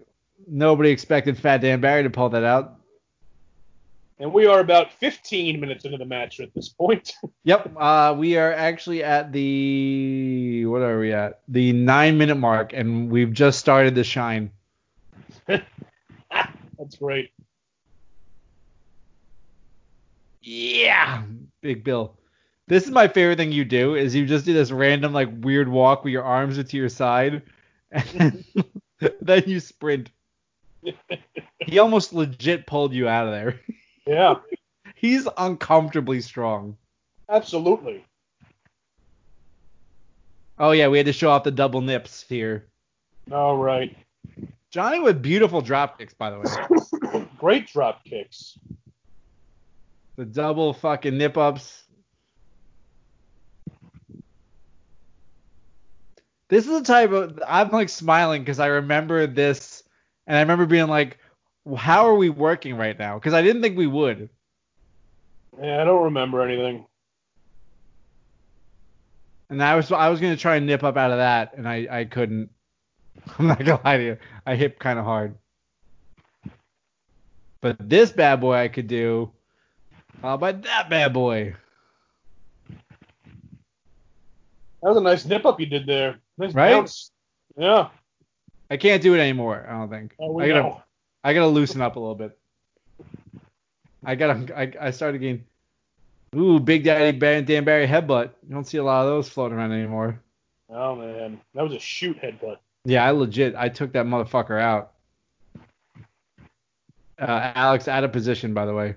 Nobody 0.48 0.90
expected 0.90 1.38
Fat 1.38 1.58
Dan 1.60 1.80
Barry 1.80 2.02
to 2.02 2.10
pull 2.10 2.30
that 2.30 2.42
out. 2.42 2.80
And 4.18 4.32
we 4.32 4.46
are 4.46 4.58
about 4.58 4.92
15 4.94 5.60
minutes 5.60 5.84
into 5.84 5.98
the 5.98 6.04
match 6.06 6.40
at 6.40 6.52
this 6.54 6.70
point. 6.70 7.12
Yep. 7.44 7.74
Uh, 7.76 8.16
we 8.18 8.38
are 8.38 8.52
actually 8.52 9.04
at 9.04 9.30
the 9.30 10.64
what 10.66 10.80
are 10.80 10.98
we 10.98 11.12
at? 11.12 11.42
The 11.48 11.72
nine 11.74 12.16
minute 12.16 12.36
mark, 12.36 12.72
and 12.72 13.10
we've 13.10 13.32
just 13.32 13.60
started 13.60 13.94
to 13.96 14.04
shine. 14.04 14.50
That's 15.46 16.96
great. 16.98 17.30
Yeah, 20.40 21.22
Big 21.60 21.84
Bill. 21.84 22.16
This 22.68 22.84
is 22.84 22.90
my 22.90 23.08
favorite 23.08 23.36
thing 23.36 23.52
you 23.52 23.64
do 23.64 23.94
is 23.96 24.14
you 24.14 24.24
just 24.26 24.44
do 24.44 24.52
this 24.54 24.70
random 24.70 25.12
like 25.12 25.28
weird 25.40 25.68
walk 25.68 26.04
with 26.04 26.12
your 26.12 26.22
arms 26.22 26.58
are 26.58 26.62
to 26.64 26.76
your 26.76 26.88
side, 26.88 27.42
and 27.90 28.44
then 29.20 29.42
you 29.46 29.60
sprint. 29.60 30.10
He 31.60 31.78
almost 31.78 32.12
legit 32.12 32.66
pulled 32.66 32.92
you 32.94 33.08
out 33.08 33.26
of 33.26 33.32
there. 33.32 33.60
Yeah, 34.06 34.36
He's 34.94 35.26
uncomfortably 35.36 36.20
strong. 36.20 36.76
absolutely. 37.28 38.04
Oh 40.58 40.70
yeah, 40.70 40.88
we 40.88 40.96
had 40.98 41.06
to 41.06 41.12
show 41.12 41.30
off 41.30 41.42
the 41.44 41.50
double 41.50 41.80
nips 41.80 42.24
here. 42.28 42.66
All 43.32 43.56
right. 43.56 43.96
Johnny 44.70 45.00
with 45.00 45.20
beautiful 45.20 45.60
drop 45.60 45.98
kicks, 45.98 46.14
by 46.14 46.30
the 46.30 46.38
way. 46.38 47.26
Great 47.38 47.66
drop 47.66 48.04
kicks. 48.04 48.58
The 50.16 50.24
double 50.24 50.72
fucking 50.72 51.18
nip 51.18 51.36
ups. 51.36 51.81
This 56.52 56.66
is 56.66 56.80
the 56.80 56.84
type 56.84 57.12
of 57.12 57.42
I'm 57.48 57.70
like 57.70 57.88
smiling 57.88 58.42
because 58.42 58.60
I 58.60 58.66
remember 58.66 59.26
this 59.26 59.84
and 60.26 60.36
I 60.36 60.40
remember 60.40 60.66
being 60.66 60.86
like, 60.86 61.16
how 61.78 62.06
are 62.06 62.14
we 62.14 62.28
working 62.28 62.76
right 62.76 62.98
now? 62.98 63.14
Because 63.14 63.32
I 63.32 63.40
didn't 63.40 63.62
think 63.62 63.74
we 63.74 63.86
would. 63.86 64.28
Yeah, 65.58 65.80
I 65.80 65.84
don't 65.84 66.04
remember 66.04 66.42
anything. 66.42 66.84
And 69.48 69.62
I 69.62 69.76
was 69.76 69.90
I 69.90 70.10
was 70.10 70.20
gonna 70.20 70.36
try 70.36 70.56
and 70.56 70.66
nip 70.66 70.84
up 70.84 70.98
out 70.98 71.10
of 71.10 71.16
that 71.16 71.54
and 71.56 71.66
I, 71.66 71.88
I 71.90 72.04
couldn't. 72.04 72.50
I'm 73.38 73.46
not 73.46 73.58
gonna 73.58 73.80
lie 73.82 73.96
to 73.96 74.04
you. 74.04 74.18
I 74.44 74.54
hit 74.54 74.78
kind 74.78 74.98
of 74.98 75.06
hard. 75.06 75.34
But 77.62 77.78
this 77.88 78.12
bad 78.12 78.42
boy 78.42 78.56
I 78.56 78.68
could 78.68 78.88
do. 78.88 79.32
How 80.20 80.34
about 80.34 80.60
that 80.64 80.90
bad 80.90 81.14
boy? 81.14 81.54
That 84.82 84.88
was 84.88 84.98
a 84.98 85.00
nice 85.00 85.24
nip 85.24 85.46
up 85.46 85.58
you 85.58 85.64
did 85.64 85.86
there. 85.86 86.18
Right? 86.50 86.72
bounce. 86.72 87.10
Yeah. 87.56 87.88
I 88.70 88.76
can't 88.76 89.02
do 89.02 89.14
it 89.14 89.18
anymore. 89.18 89.66
I 89.68 89.72
don't 89.72 89.90
think. 89.90 90.14
Oh, 90.18 90.40
I 90.40 90.48
gotta 90.48 90.62
know. 90.62 90.82
I 91.24 91.34
gotta 91.34 91.46
loosen 91.46 91.80
up 91.80 91.96
a 91.96 92.00
little 92.00 92.14
bit. 92.14 92.38
I 94.04 94.14
gotta 94.14 94.58
I, 94.58 94.72
I 94.80 94.90
started 94.90 95.18
getting 95.18 95.44
Ooh, 96.34 96.58
Big 96.58 96.84
Daddy 96.84 97.16
Dan 97.18 97.64
Barry 97.64 97.86
headbutt. 97.86 98.30
You 98.48 98.54
don't 98.54 98.66
see 98.66 98.78
a 98.78 98.84
lot 98.84 99.02
of 99.02 99.08
those 99.08 99.28
floating 99.28 99.58
around 99.58 99.72
anymore. 99.72 100.18
Oh 100.70 100.96
man, 100.96 101.38
that 101.54 101.62
was 101.62 101.74
a 101.74 101.78
shoot 101.78 102.18
headbutt. 102.20 102.56
Yeah, 102.84 103.04
I 103.04 103.10
legit 103.10 103.54
I 103.54 103.68
took 103.68 103.92
that 103.92 104.06
motherfucker 104.06 104.60
out. 104.60 104.92
Uh, 107.18 107.52
Alex 107.54 107.86
out 107.86 108.02
of 108.02 108.12
position, 108.12 108.54
by 108.54 108.64
the 108.64 108.74
way. 108.74 108.94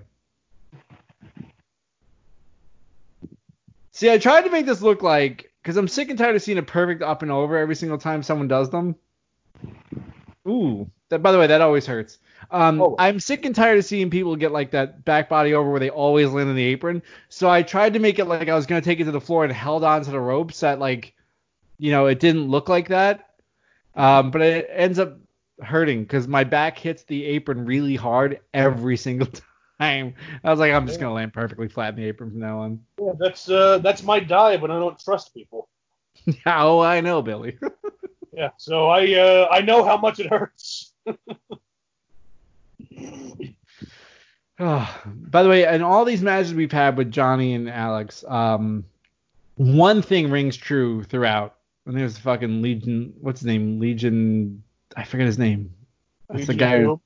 See, 3.92 4.10
I 4.10 4.18
tried 4.18 4.42
to 4.42 4.50
make 4.50 4.66
this 4.66 4.82
look 4.82 5.02
like 5.02 5.52
because 5.66 5.76
I'm 5.76 5.88
sick 5.88 6.10
and 6.10 6.16
tired 6.16 6.36
of 6.36 6.42
seeing 6.42 6.58
a 6.58 6.62
perfect 6.62 7.02
up 7.02 7.22
and 7.22 7.32
over 7.32 7.56
every 7.56 7.74
single 7.74 7.98
time 7.98 8.22
someone 8.22 8.46
does 8.46 8.70
them. 8.70 8.94
Ooh, 10.46 10.88
that 11.08 11.24
by 11.24 11.32
the 11.32 11.38
way, 11.40 11.48
that 11.48 11.60
always 11.60 11.84
hurts. 11.84 12.18
Um, 12.52 12.80
Oh. 12.80 12.94
I'm 13.00 13.18
sick 13.18 13.44
and 13.44 13.52
tired 13.52 13.78
of 13.78 13.84
seeing 13.84 14.08
people 14.08 14.36
get 14.36 14.52
like 14.52 14.70
that 14.70 15.04
back 15.04 15.28
body 15.28 15.54
over 15.54 15.68
where 15.68 15.80
they 15.80 15.90
always 15.90 16.30
land 16.30 16.48
on 16.48 16.54
the 16.54 16.62
apron. 16.62 17.02
So 17.30 17.50
I 17.50 17.64
tried 17.64 17.94
to 17.94 17.98
make 17.98 18.20
it 18.20 18.26
like 18.26 18.48
I 18.48 18.54
was 18.54 18.64
gonna 18.66 18.80
take 18.80 19.00
it 19.00 19.06
to 19.06 19.10
the 19.10 19.20
floor 19.20 19.42
and 19.42 19.52
held 19.52 19.82
on 19.82 20.04
to 20.04 20.10
the 20.12 20.20
ropes 20.20 20.60
that 20.60 20.78
like, 20.78 21.14
you 21.78 21.90
know, 21.90 22.06
it 22.06 22.20
didn't 22.20 22.46
look 22.46 22.68
like 22.68 22.86
that. 22.90 23.30
Um, 23.96 24.30
but 24.30 24.42
it 24.42 24.68
ends 24.70 25.00
up 25.00 25.18
hurting 25.60 26.02
because 26.04 26.28
my 26.28 26.44
back 26.44 26.78
hits 26.78 27.02
the 27.02 27.24
apron 27.24 27.64
really 27.64 27.96
hard 27.96 28.38
every 28.54 28.96
single 29.08 29.26
time. 29.80 30.14
I 30.44 30.50
was 30.50 30.60
like, 30.60 30.72
I'm 30.72 30.86
just 30.86 31.00
gonna 31.00 31.12
land 31.12 31.32
perfectly 31.32 31.66
flat 31.66 31.94
in 31.94 31.96
the 31.96 32.06
apron 32.06 32.30
from 32.30 32.38
now 32.38 32.60
on. 32.60 32.82
Yeah, 33.06 33.12
that's 33.18 33.48
uh, 33.48 33.78
that's 33.78 34.02
my 34.02 34.18
dive 34.18 34.62
when 34.62 34.72
I 34.72 34.80
don't 34.80 34.98
trust 34.98 35.32
people. 35.32 35.68
oh, 36.46 36.80
I 36.80 37.00
know, 37.00 37.22
Billy. 37.22 37.58
Yeah, 38.32 38.50
so 38.58 38.88
I 38.88 39.14
uh, 39.14 39.48
I 39.50 39.62
know 39.62 39.82
how 39.82 39.96
much 39.96 40.20
it 40.20 40.26
hurts. 40.26 40.92
Oh, 44.58 45.02
by 45.06 45.42
the 45.42 45.48
way, 45.48 45.64
in 45.64 45.80
all 45.80 46.04
these 46.04 46.20
matches 46.20 46.52
we've 46.52 46.70
had 46.70 46.98
with 46.98 47.10
Johnny 47.10 47.54
and 47.54 47.70
Alex, 47.70 48.24
um, 48.28 48.84
one 49.54 50.02
thing 50.02 50.30
rings 50.30 50.54
true 50.54 51.02
throughout. 51.02 51.56
And 51.86 51.96
there's 51.96 52.18
fucking 52.18 52.60
Legion. 52.60 53.14
What's 53.22 53.40
his 53.40 53.46
name? 53.46 53.80
Legion. 53.80 54.62
I 54.94 55.04
forget 55.04 55.24
his 55.24 55.38
name. 55.38 55.72
That's 56.28 56.46
the 56.46 56.52
guy. 56.52 56.82
Who, 56.82 57.00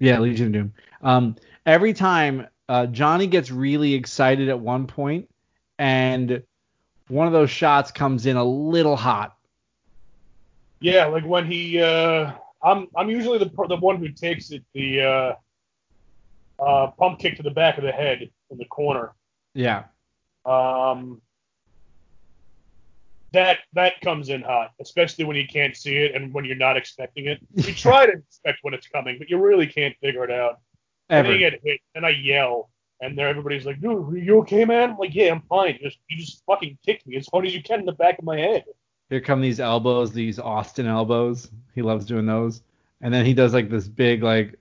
yeah, 0.00 0.18
Legion 0.18 0.46
of 0.46 0.52
Doom. 0.52 0.74
Um, 1.00 1.36
every 1.64 1.92
time 1.92 2.48
uh, 2.68 2.86
Johnny 2.86 3.26
gets 3.26 3.50
really 3.50 3.94
excited 3.94 4.48
at 4.48 4.58
one 4.58 4.86
point, 4.86 5.28
and 5.78 6.42
one 7.08 7.26
of 7.26 7.32
those 7.32 7.50
shots 7.50 7.92
comes 7.92 8.26
in 8.26 8.36
a 8.36 8.44
little 8.44 8.96
hot. 8.96 9.36
Yeah, 10.80 11.06
like 11.06 11.24
when 11.24 11.46
he, 11.50 11.80
uh, 11.80 12.32
I'm 12.62 12.88
I'm 12.96 13.08
usually 13.08 13.38
the 13.38 13.50
the 13.68 13.76
one 13.76 13.96
who 13.96 14.08
takes 14.08 14.50
it 14.50 14.64
the 14.74 15.02
uh, 15.02 15.34
uh, 16.58 16.86
pump 16.98 17.18
kick 17.18 17.36
to 17.36 17.42
the 17.42 17.50
back 17.50 17.78
of 17.78 17.84
the 17.84 17.92
head 17.92 18.28
in 18.50 18.58
the 18.58 18.64
corner. 18.66 19.12
Yeah. 19.54 19.84
Um, 20.44 21.20
that 23.32 23.58
that 23.74 24.00
comes 24.00 24.28
in 24.28 24.42
hot, 24.42 24.72
especially 24.80 25.24
when 25.24 25.36
you 25.36 25.46
can't 25.46 25.76
see 25.76 25.96
it 25.96 26.14
and 26.14 26.32
when 26.32 26.44
you're 26.44 26.56
not 26.56 26.76
expecting 26.76 27.26
it. 27.26 27.38
You 27.54 27.62
try 27.74 28.06
to 28.06 28.12
expect 28.12 28.58
when 28.62 28.74
it's 28.74 28.88
coming, 28.88 29.18
but 29.18 29.30
you 29.30 29.38
really 29.38 29.66
can't 29.66 29.96
figure 30.00 30.24
it 30.24 30.30
out. 30.30 30.60
And 31.08 31.18
Ever. 31.18 31.28
then 31.28 31.40
you 31.40 31.50
get 31.50 31.60
hit, 31.62 31.80
and 31.94 32.04
I 32.04 32.10
yell, 32.10 32.70
and 33.00 33.16
there 33.16 33.28
everybody's 33.28 33.64
like, 33.64 33.80
"Dude, 33.80 34.12
are 34.12 34.18
you 34.18 34.38
okay, 34.40 34.64
man?" 34.64 34.90
I'm 34.90 34.98
like, 34.98 35.14
"Yeah, 35.14 35.32
I'm 35.32 35.42
fine. 35.42 35.78
Just 35.80 35.98
you 36.08 36.16
just 36.16 36.44
fucking 36.46 36.78
kicked 36.84 37.06
me 37.06 37.16
as 37.16 37.28
hard 37.32 37.46
as 37.46 37.54
you 37.54 37.62
can 37.62 37.80
in 37.80 37.86
the 37.86 37.92
back 37.92 38.18
of 38.18 38.24
my 38.24 38.38
head." 38.38 38.64
Here 39.08 39.20
come 39.20 39.40
these 39.40 39.60
elbows, 39.60 40.12
these 40.12 40.40
Austin 40.40 40.86
elbows. 40.86 41.50
He 41.76 41.82
loves 41.82 42.06
doing 42.06 42.26
those. 42.26 42.62
And 43.02 43.14
then 43.14 43.24
he 43.24 43.34
does 43.34 43.54
like 43.54 43.70
this 43.70 43.86
big 43.86 44.22
like, 44.22 44.58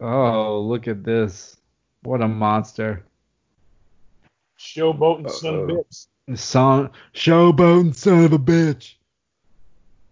oh 0.00 0.60
look 0.60 0.88
at 0.88 1.04
this, 1.04 1.56
what 2.02 2.22
a 2.22 2.26
monster. 2.28 3.04
Showboating 4.58 5.30
son 5.30 5.54
of 5.54 5.68
a 5.68 5.72
Uh-oh. 5.74 5.84
bitch. 5.84 6.06
Son, 6.38 6.90
showboat 7.14 7.80
and 7.80 7.96
son 7.96 8.24
of 8.24 8.32
a 8.32 8.38
bitch. 8.38 8.94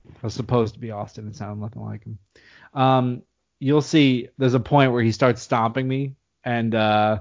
I 0.09 0.19
was 0.23 0.35
supposed 0.35 0.75
to 0.75 0.81
be 0.81 0.93
Austin. 0.93 1.27
It 1.27 1.37
sounded 1.37 1.61
nothing 1.61 1.83
like 1.83 2.05
him. 2.05 2.19
Um, 2.73 3.23
you'll 3.67 3.83
see. 3.83 4.29
There's 4.39 4.55
a 4.55 4.61
point 4.61 4.93
where 4.93 5.03
he 5.03 5.11
starts 5.11 5.43
stomping 5.43 5.89
me, 5.89 6.15
and 6.45 6.73
uh, 6.73 7.19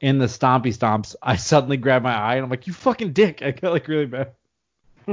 in 0.00 0.18
the 0.18 0.26
stompy 0.26 0.76
stomps, 0.76 1.14
I 1.22 1.36
suddenly 1.50 1.76
grab 1.76 2.02
my 2.02 2.12
eye 2.12 2.34
and 2.34 2.44
I'm 2.44 2.50
like, 2.50 2.66
you 2.66 2.72
fucking 2.72 3.12
dick. 3.12 3.40
I 3.42 3.52
got 3.52 3.72
like 3.72 3.86
really 3.86 4.06
bad. 4.06 4.32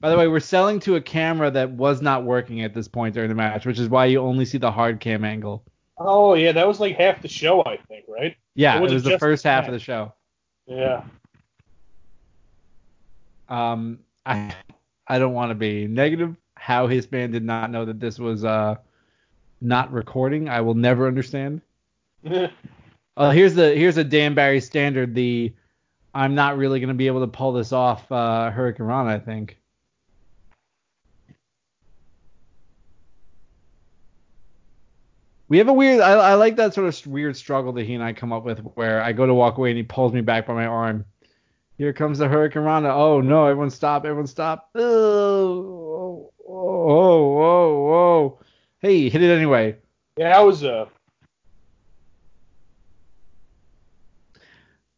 By 0.00 0.08
the 0.08 0.16
way, 0.16 0.28
we're 0.28 0.40
selling 0.40 0.80
to 0.80 0.96
a 0.96 1.00
camera 1.00 1.50
that 1.50 1.70
was 1.70 2.00
not 2.02 2.24
working 2.24 2.62
at 2.62 2.74
this 2.74 2.88
point 2.88 3.14
during 3.14 3.28
the 3.28 3.34
match, 3.34 3.66
which 3.66 3.78
is 3.78 3.88
why 3.88 4.06
you 4.06 4.20
only 4.20 4.44
see 4.44 4.58
the 4.58 4.70
hard 4.70 5.00
cam 5.00 5.24
angle. 5.24 5.64
oh 5.98 6.34
yeah, 6.34 6.52
that 6.52 6.66
was 6.66 6.80
like 6.80 6.96
half 6.96 7.22
the 7.22 7.28
show, 7.28 7.62
I 7.64 7.78
think, 7.88 8.04
right? 8.08 8.36
Yeah, 8.54 8.76
it 8.76 8.82
was 8.82 8.92
was, 8.92 9.02
the 9.02 9.18
first 9.18 9.44
half 9.44 9.66
of 9.66 9.72
the 9.72 9.78
show. 9.78 10.14
Yeah. 10.66 11.04
Um, 13.48 14.00
I 14.24 14.54
I 15.06 15.18
don't 15.18 15.34
want 15.34 15.50
to 15.50 15.54
be 15.54 15.86
negative. 15.86 16.36
How 16.60 16.86
his 16.86 17.10
man 17.10 17.30
did 17.30 17.42
not 17.42 17.70
know 17.70 17.86
that 17.86 17.98
this 17.98 18.18
was 18.18 18.44
uh 18.44 18.76
not 19.62 19.92
recording, 19.92 20.48
I 20.48 20.60
will 20.60 20.74
never 20.74 21.06
understand. 21.06 21.62
Uh, 23.16 23.30
here's 23.32 23.54
the 23.54 23.74
here's 23.74 23.98
a 23.98 24.04
Dan 24.04 24.32
Barry 24.34 24.60
standard. 24.60 25.14
The 25.14 25.52
I'm 26.14 26.34
not 26.34 26.56
really 26.56 26.80
gonna 26.80 26.94
be 26.94 27.08
able 27.08 27.20
to 27.20 27.26
pull 27.26 27.52
this 27.52 27.70
off. 27.70 28.10
Uh, 28.10 28.50
Hurricane 28.50 28.86
Ron, 28.86 29.08
I 29.08 29.18
think. 29.18 29.58
We 35.48 35.58
have 35.58 35.68
a 35.68 35.72
weird. 35.72 36.00
I, 36.00 36.12
I 36.12 36.34
like 36.34 36.56
that 36.56 36.72
sort 36.72 36.86
of 36.86 37.06
weird 37.06 37.36
struggle 37.36 37.72
that 37.72 37.84
he 37.84 37.94
and 37.94 38.02
I 38.02 38.14
come 38.14 38.32
up 38.32 38.44
with, 38.44 38.60
where 38.74 39.02
I 39.02 39.12
go 39.12 39.26
to 39.26 39.34
walk 39.34 39.58
away 39.58 39.70
and 39.70 39.76
he 39.76 39.82
pulls 39.82 40.12
me 40.12 40.22
back 40.22 40.46
by 40.46 40.54
my 40.54 40.66
arm. 40.66 41.04
Here 41.76 41.92
comes 41.92 42.18
the 42.18 42.28
Hurricane 42.28 42.62
Rana. 42.62 42.94
Oh 42.94 43.20
no! 43.20 43.46
Everyone 43.46 43.70
stop! 43.70 44.04
Everyone 44.04 44.28
stop! 44.28 44.70
Oh, 44.74 46.32
oh, 46.48 47.28
whoa, 47.32 47.78
whoa! 47.84 48.40
Hey, 48.80 49.08
hit 49.08 49.22
it 49.22 49.30
anyway. 49.30 49.76
yeah, 50.16 50.30
that 50.30 50.40
was 50.40 50.64
uh 50.64 50.86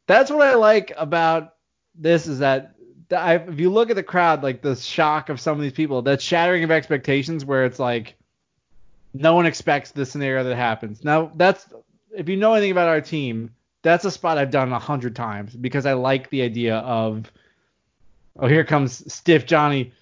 that's 0.06 0.30
what 0.30 0.46
I 0.46 0.54
like 0.54 0.92
about 0.96 1.54
this 1.94 2.26
is 2.26 2.40
that 2.40 2.74
I, 3.10 3.34
if 3.34 3.60
you 3.60 3.70
look 3.70 3.90
at 3.90 3.96
the 3.96 4.02
crowd, 4.02 4.42
like 4.42 4.62
the 4.62 4.74
shock 4.76 5.28
of 5.28 5.40
some 5.40 5.56
of 5.56 5.62
these 5.62 5.72
people, 5.72 6.02
that 6.02 6.22
shattering 6.22 6.64
of 6.64 6.70
expectations, 6.70 7.44
where 7.44 7.64
it's 7.64 7.78
like 7.78 8.16
no 9.14 9.34
one 9.34 9.46
expects 9.46 9.90
the 9.90 10.06
scenario 10.06 10.44
that 10.44 10.56
happens. 10.56 11.04
Now 11.04 11.30
that's 11.34 11.66
if 12.16 12.28
you 12.28 12.36
know 12.36 12.54
anything 12.54 12.72
about 12.72 12.88
our 12.88 13.00
team, 13.00 13.50
that's 13.82 14.04
a 14.04 14.10
spot 14.10 14.38
I've 14.38 14.50
done 14.50 14.72
a 14.72 14.78
hundred 14.78 15.16
times 15.16 15.54
because 15.54 15.86
I 15.86 15.94
like 15.94 16.30
the 16.30 16.42
idea 16.42 16.76
of 16.76 17.30
oh 18.38 18.46
here 18.46 18.64
comes 18.64 19.12
stiff 19.12 19.46
Johnny. 19.46 19.92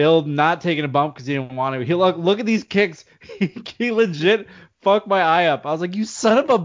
Bill 0.00 0.22
not 0.22 0.62
taking 0.62 0.86
a 0.86 0.88
bump 0.88 1.14
because 1.14 1.26
he 1.26 1.34
didn't 1.34 1.54
want 1.54 1.74
to. 1.74 1.84
He 1.84 1.94
look 1.94 2.16
look 2.16 2.40
at 2.40 2.46
these 2.46 2.64
kicks. 2.64 3.04
He, 3.20 3.54
he 3.78 3.90
legit 3.90 4.46
fucked 4.80 5.06
my 5.06 5.20
eye 5.20 5.48
up. 5.48 5.66
I 5.66 5.72
was 5.72 5.82
like, 5.82 5.94
you 5.94 6.06
son 6.06 6.38
of 6.38 6.48
a 6.48 6.58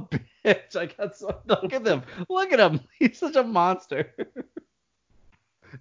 bitch. 0.46 0.76
I 0.78 0.86
got 0.86 1.18
so 1.18 1.42
look 1.46 1.74
at 1.74 1.84
them. 1.84 2.04
Look 2.30 2.54
at 2.54 2.62
him. 2.62 2.80
He's 2.98 3.20
such 3.20 3.36
a 3.36 3.44
monster. 3.44 4.16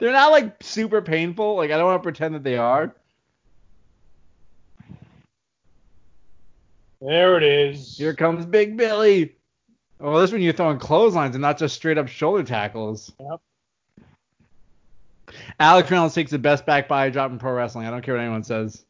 They're 0.00 0.10
not 0.10 0.32
like 0.32 0.64
super 0.64 1.00
painful. 1.00 1.54
Like 1.54 1.70
I 1.70 1.76
don't 1.76 1.86
want 1.86 2.02
to 2.02 2.02
pretend 2.02 2.34
that 2.34 2.42
they 2.42 2.58
are. 2.58 2.92
there 7.00 7.36
it 7.36 7.44
is. 7.44 7.96
Here 7.96 8.14
comes 8.14 8.46
Big 8.46 8.76
Billy. 8.76 9.36
Oh, 10.00 10.20
this 10.20 10.32
one 10.32 10.42
you're 10.42 10.54
throwing 10.54 10.80
clotheslines 10.80 11.36
and 11.36 11.42
not 11.42 11.58
just 11.58 11.76
straight 11.76 11.98
up 11.98 12.08
shoulder 12.08 12.42
tackles. 12.42 13.12
Yep. 13.20 13.40
Alex 15.58 15.90
Reynolds 15.90 16.14
takes 16.14 16.30
the 16.30 16.38
best 16.38 16.66
back 16.66 16.88
body 16.88 17.10
drop 17.10 17.30
in 17.30 17.38
pro 17.38 17.52
wrestling. 17.52 17.86
I 17.86 17.90
don't 17.90 18.02
care 18.02 18.14
what 18.14 18.20
anyone 18.20 18.44
says. 18.44 18.84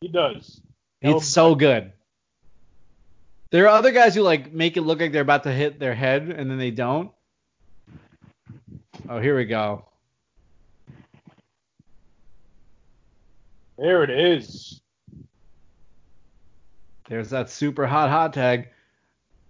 He 0.00 0.08
does. 0.08 0.60
It's 1.00 1.26
so 1.26 1.54
good. 1.54 1.92
There 3.50 3.64
are 3.64 3.78
other 3.78 3.92
guys 3.92 4.14
who 4.14 4.22
like 4.22 4.52
make 4.52 4.76
it 4.76 4.82
look 4.82 5.00
like 5.00 5.12
they're 5.12 5.22
about 5.22 5.44
to 5.44 5.52
hit 5.52 5.78
their 5.78 5.94
head 5.94 6.28
and 6.28 6.50
then 6.50 6.58
they 6.58 6.70
don't. 6.70 7.10
Oh, 9.08 9.20
here 9.20 9.36
we 9.36 9.46
go. 9.46 9.84
There 13.78 14.02
it 14.02 14.10
is. 14.10 14.80
There's 17.08 17.30
that 17.30 17.48
super 17.48 17.86
hot 17.86 18.10
hot 18.10 18.34
tag. 18.34 18.68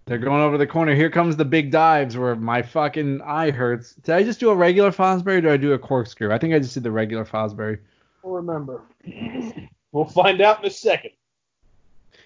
They're 0.09 0.17
going 0.17 0.41
over 0.41 0.57
the 0.57 0.67
corner. 0.67 0.95
Here 0.95 1.11
comes 1.11 1.37
the 1.37 1.45
big 1.45 1.71
dives 1.71 2.17
where 2.17 2.35
my 2.35 2.63
fucking 2.63 3.21
eye 3.21 3.51
hurts. 3.51 3.93
Did 3.93 4.15
I 4.15 4.23
just 4.23 4.41
do 4.41 4.49
a 4.49 4.55
regular 4.55 4.91
Fosbury 4.91 5.37
or 5.37 5.41
did 5.43 5.53
I 5.53 5.59
do 5.59 5.75
a 5.75 5.79
corkscrew? 5.79 6.33
I 6.33 6.39
think 6.39 6.55
I 6.55 6.59
just 6.59 6.73
did 6.73 6.83
the 6.83 6.91
regular 6.91 7.27
Fosbury. 7.27 7.79
I'll 8.25 8.31
remember. 8.31 8.81
we'll 9.93 10.07
find 10.07 10.41
out 10.41 10.61
in 10.61 10.67
a 10.67 10.71
second. 10.71 11.11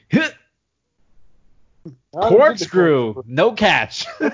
Hit 0.07 0.33
I 1.85 1.89
did 1.89 1.97
the 2.13 2.21
corkscrew. 2.21 3.25
No 3.27 3.51
catch. 3.51 4.07
you 4.21 4.31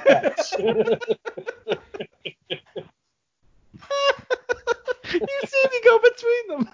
see 5.46 5.66
me 5.70 5.80
go 5.84 5.98
between 6.00 6.48
them. 6.48 6.68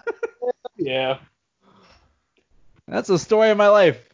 yeah. 0.75 1.19
That's 2.85 3.07
the 3.07 3.17
story 3.17 3.49
of 3.49 3.57
my 3.57 3.69
life. 3.69 4.09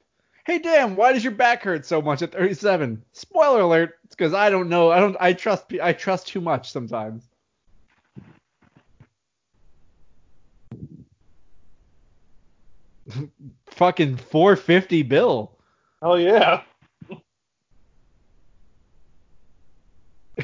Hey 0.52 0.60
Dan, 0.60 0.98
why 0.98 1.14
does 1.14 1.24
your 1.24 1.32
back 1.32 1.64
hurt 1.64 1.86
so 1.86 2.02
much 2.02 2.22
at 2.22 2.34
37? 2.34 3.02
Spoiler 3.14 3.62
alert, 3.62 4.00
it's 4.04 4.14
because 4.14 4.34
I 4.34 4.50
don't 4.50 4.68
know. 4.68 4.92
I 4.92 5.00
don't. 5.00 5.16
I 5.18 5.32
trust. 5.32 5.68
I 5.82 5.94
trust 5.94 6.28
too 6.28 6.42
much 6.42 6.70
sometimes. 6.70 7.24
Fucking 13.68 14.18
450 14.18 15.04
bill. 15.04 15.58
Oh 16.02 16.16
yeah. 16.16 16.64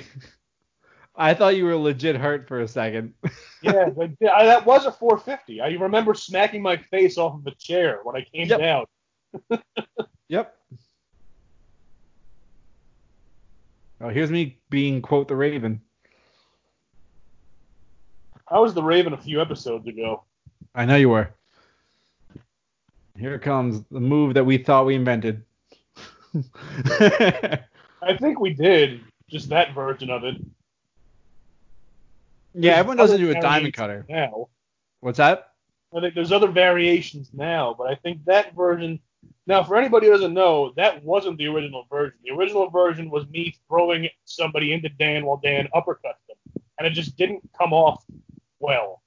I 1.18 1.34
thought 1.34 1.58
you 1.58 1.66
were 1.66 1.76
legit 1.76 2.16
hurt 2.16 2.48
for 2.48 2.62
a 2.62 2.68
second. 2.70 3.14
Yeah, 3.62 3.90
but 3.90 4.12
I, 4.22 4.46
that 4.46 4.66
was 4.68 4.86
a 4.86 4.92
450. 4.92 5.60
I 5.62 5.70
remember 5.70 6.14
smacking 6.14 6.62
my 6.62 6.78
face 6.78 7.18
off 7.18 7.40
of 7.40 7.48
a 7.48 7.56
chair 7.56 8.00
when 8.04 8.16
I 8.16 8.22
came 8.22 8.48
Yep. 8.48 8.60
down. 8.60 8.86
yep. 10.30 10.56
Oh, 14.00 14.10
here's 14.10 14.32
me 14.32 14.60
being 14.70 15.02
quote 15.02 15.28
the 15.28 15.36
Raven. 15.36 15.82
I 18.48 18.60
was 18.60 18.74
the 18.74 18.84
Raven 18.84 19.14
a 19.14 19.18
few 19.18 19.42
episodes 19.42 19.88
ago. 19.88 20.24
I 20.74 20.86
know 20.86 20.96
you 20.96 21.10
were. 21.10 21.32
Here 23.18 23.40
comes 23.40 23.84
the 23.90 24.00
move 24.00 24.36
that 24.36 24.46
we 24.46 24.60
thought 24.60 24.86
we 24.86 24.96
invented. 24.96 25.44
I 27.02 28.16
think 28.20 28.40
we 28.40 28.54
did 28.54 29.02
just 29.28 29.50
that 29.50 29.74
version 29.74 30.10
of 30.12 30.24
it. 30.24 30.36
yeah, 32.54 32.62
There's 32.62 32.78
everyone 32.78 32.98
doesn't 32.98 33.20
do 33.20 33.32
a 33.32 33.42
diamond 33.42 33.74
cutter. 33.74 34.06
Now, 34.08 34.50
What's 35.00 35.18
that? 35.18 35.52
I 35.96 36.02
think 36.02 36.16
there's 36.16 36.32
other 36.32 36.48
variations 36.48 37.30
now, 37.34 37.76
but 37.78 37.88
I 37.88 37.96
think 37.96 38.26
that 38.26 38.56
version. 38.56 39.00
Now, 39.48 39.64
for 39.64 39.78
anybody 39.78 40.08
who 40.08 40.14
doesn't 40.14 40.34
know, 40.34 40.74
that 40.76 41.04
wasn't 41.04 41.38
the 41.38 41.48
original 41.48 41.86
version. 41.90 42.18
The 42.24 42.32
original 42.32 42.70
version 42.70 43.10
was 43.10 43.26
me 43.30 43.56
throwing 43.70 44.10
somebody 44.26 44.74
into 44.74 44.90
Dan 44.90 45.26
while 45.26 45.38
Dan 45.38 45.70
uppercuts 45.74 46.20
them, 46.28 46.64
and 46.78 46.86
it 46.86 46.92
just 46.92 47.16
didn't 47.16 47.42
come 47.58 47.72
off 47.72 48.04
well. 48.60 49.02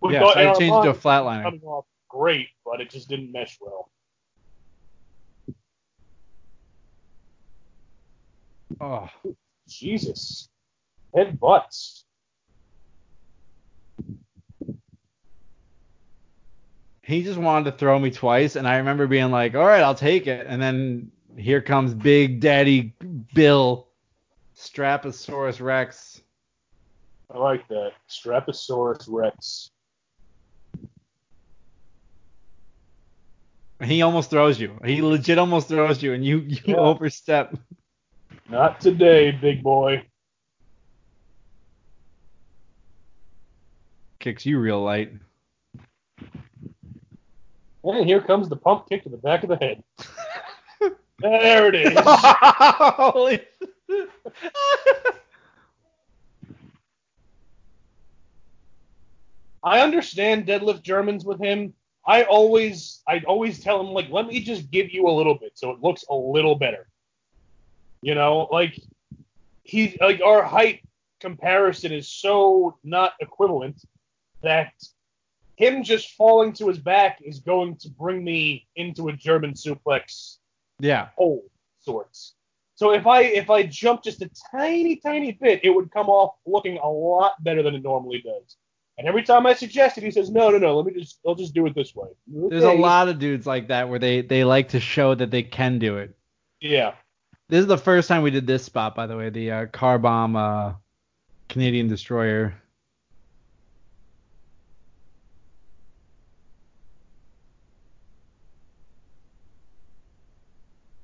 We 0.00 0.14
thought 0.14 0.38
in 0.38 0.48
I 0.48 0.54
changed 0.54 0.60
to 0.60 0.66
a 0.66 0.70
minds 0.70 0.86
it 0.86 0.88
was 0.90 1.02
flatliner. 1.02 1.42
Coming 1.42 1.62
off 1.64 1.84
great, 2.08 2.48
but 2.64 2.80
it 2.80 2.88
just 2.90 3.08
didn't 3.10 3.30
mesh 3.30 3.58
well. 3.60 3.90
Oh, 8.80 9.08
Jesus, 9.68 10.48
head 11.14 11.38
butts. 11.38 12.05
He 17.06 17.22
just 17.22 17.38
wanted 17.38 17.70
to 17.70 17.76
throw 17.78 17.96
me 18.00 18.10
twice, 18.10 18.56
and 18.56 18.66
I 18.66 18.78
remember 18.78 19.06
being 19.06 19.30
like, 19.30 19.54
"All 19.54 19.64
right, 19.64 19.80
I'll 19.82 19.94
take 19.94 20.26
it." 20.26 20.46
And 20.48 20.60
then 20.60 21.12
here 21.36 21.62
comes 21.62 21.94
Big 21.94 22.40
Daddy 22.40 22.94
Bill, 23.32 23.86
Straposaurus 24.56 25.60
Rex. 25.60 26.20
I 27.32 27.38
like 27.38 27.68
that. 27.68 27.92
Straposaurus 28.10 29.06
Rex. 29.08 29.70
He 33.84 34.02
almost 34.02 34.30
throws 34.30 34.58
you. 34.58 34.76
He 34.84 35.00
legit 35.00 35.38
almost 35.38 35.68
throws 35.68 36.02
you, 36.02 36.12
and 36.12 36.24
you 36.24 36.38
you 36.38 36.58
Yeah. 36.64 36.76
overstep. 36.76 37.56
Not 38.48 38.80
today, 38.80 39.30
big 39.30 39.62
boy. 39.62 40.04
Kicks 44.18 44.44
you 44.44 44.58
real 44.58 44.80
light. 44.82 45.12
And 47.94 48.06
here 48.06 48.20
comes 48.20 48.48
the 48.48 48.56
pump 48.56 48.88
kick 48.88 49.04
to 49.04 49.08
the 49.08 49.16
back 49.16 49.44
of 49.44 49.48
the 49.48 49.56
head. 49.56 49.82
there 51.20 51.68
it 51.68 51.74
is. 51.76 51.92
Holy. 51.96 53.40
I 59.62 59.80
understand 59.80 60.46
deadlift 60.46 60.82
Germans 60.82 61.24
with 61.24 61.40
him. 61.40 61.74
I 62.06 62.22
always 62.24 63.02
I 63.08 63.22
always 63.26 63.58
tell 63.60 63.80
him 63.80 63.88
like, 63.88 64.10
let 64.10 64.26
me 64.26 64.40
just 64.40 64.70
give 64.70 64.90
you 64.90 65.08
a 65.08 65.10
little 65.10 65.34
bit 65.34 65.52
so 65.54 65.70
it 65.70 65.80
looks 65.80 66.04
a 66.08 66.14
little 66.14 66.54
better. 66.54 66.86
You 68.00 68.14
know, 68.14 68.48
like 68.52 68.80
he 69.64 69.96
like 70.00 70.20
our 70.20 70.42
height 70.42 70.82
comparison 71.20 71.92
is 71.92 72.08
so 72.08 72.78
not 72.84 73.14
equivalent 73.20 73.82
that 74.42 74.72
him 75.56 75.82
just 75.82 76.12
falling 76.14 76.52
to 76.54 76.68
his 76.68 76.78
back 76.78 77.18
is 77.22 77.40
going 77.40 77.76
to 77.76 77.88
bring 77.90 78.22
me 78.22 78.66
into 78.76 79.08
a 79.08 79.12
German 79.12 79.54
suplex 79.54 80.36
Yeah. 80.78 81.08
hole 81.16 81.44
sorts. 81.80 82.34
So 82.74 82.92
if 82.92 83.06
I 83.06 83.22
if 83.22 83.48
I 83.48 83.62
jump 83.62 84.02
just 84.02 84.20
a 84.22 84.30
tiny 84.50 84.96
tiny 84.96 85.32
bit, 85.32 85.60
it 85.64 85.70
would 85.70 85.90
come 85.90 86.08
off 86.08 86.34
looking 86.46 86.76
a 86.78 86.88
lot 86.88 87.42
better 87.42 87.62
than 87.62 87.74
it 87.74 87.82
normally 87.82 88.20
does. 88.20 88.56
And 88.98 89.06
every 89.06 89.22
time 89.22 89.46
I 89.46 89.54
suggest 89.54 89.96
it, 89.98 90.04
he 90.04 90.10
says, 90.10 90.30
"No, 90.30 90.50
no, 90.50 90.58
no. 90.58 90.76
Let 90.76 90.86
me 90.86 91.00
just 91.00 91.18
I'll 91.26 91.34
just 91.34 91.54
do 91.54 91.66
it 91.66 91.74
this 91.74 91.94
way." 91.94 92.08
There's 92.26 92.64
a 92.64 92.72
lot 92.72 93.08
of 93.08 93.18
dudes 93.18 93.46
like 93.46 93.68
that 93.68 93.88
where 93.88 93.98
they 93.98 94.20
they 94.20 94.44
like 94.44 94.70
to 94.70 94.80
show 94.80 95.14
that 95.14 95.30
they 95.30 95.42
can 95.42 95.78
do 95.78 95.96
it. 95.98 96.16
Yeah. 96.60 96.94
This 97.48 97.60
is 97.60 97.66
the 97.66 97.78
first 97.78 98.08
time 98.08 98.22
we 98.22 98.30
did 98.30 98.46
this 98.46 98.64
spot, 98.64 98.94
by 98.94 99.06
the 99.06 99.16
way, 99.16 99.30
the 99.30 99.50
uh, 99.52 99.66
car 99.66 99.98
bomb 99.98 100.34
uh, 100.34 100.74
Canadian 101.48 101.88
destroyer. 101.88 102.54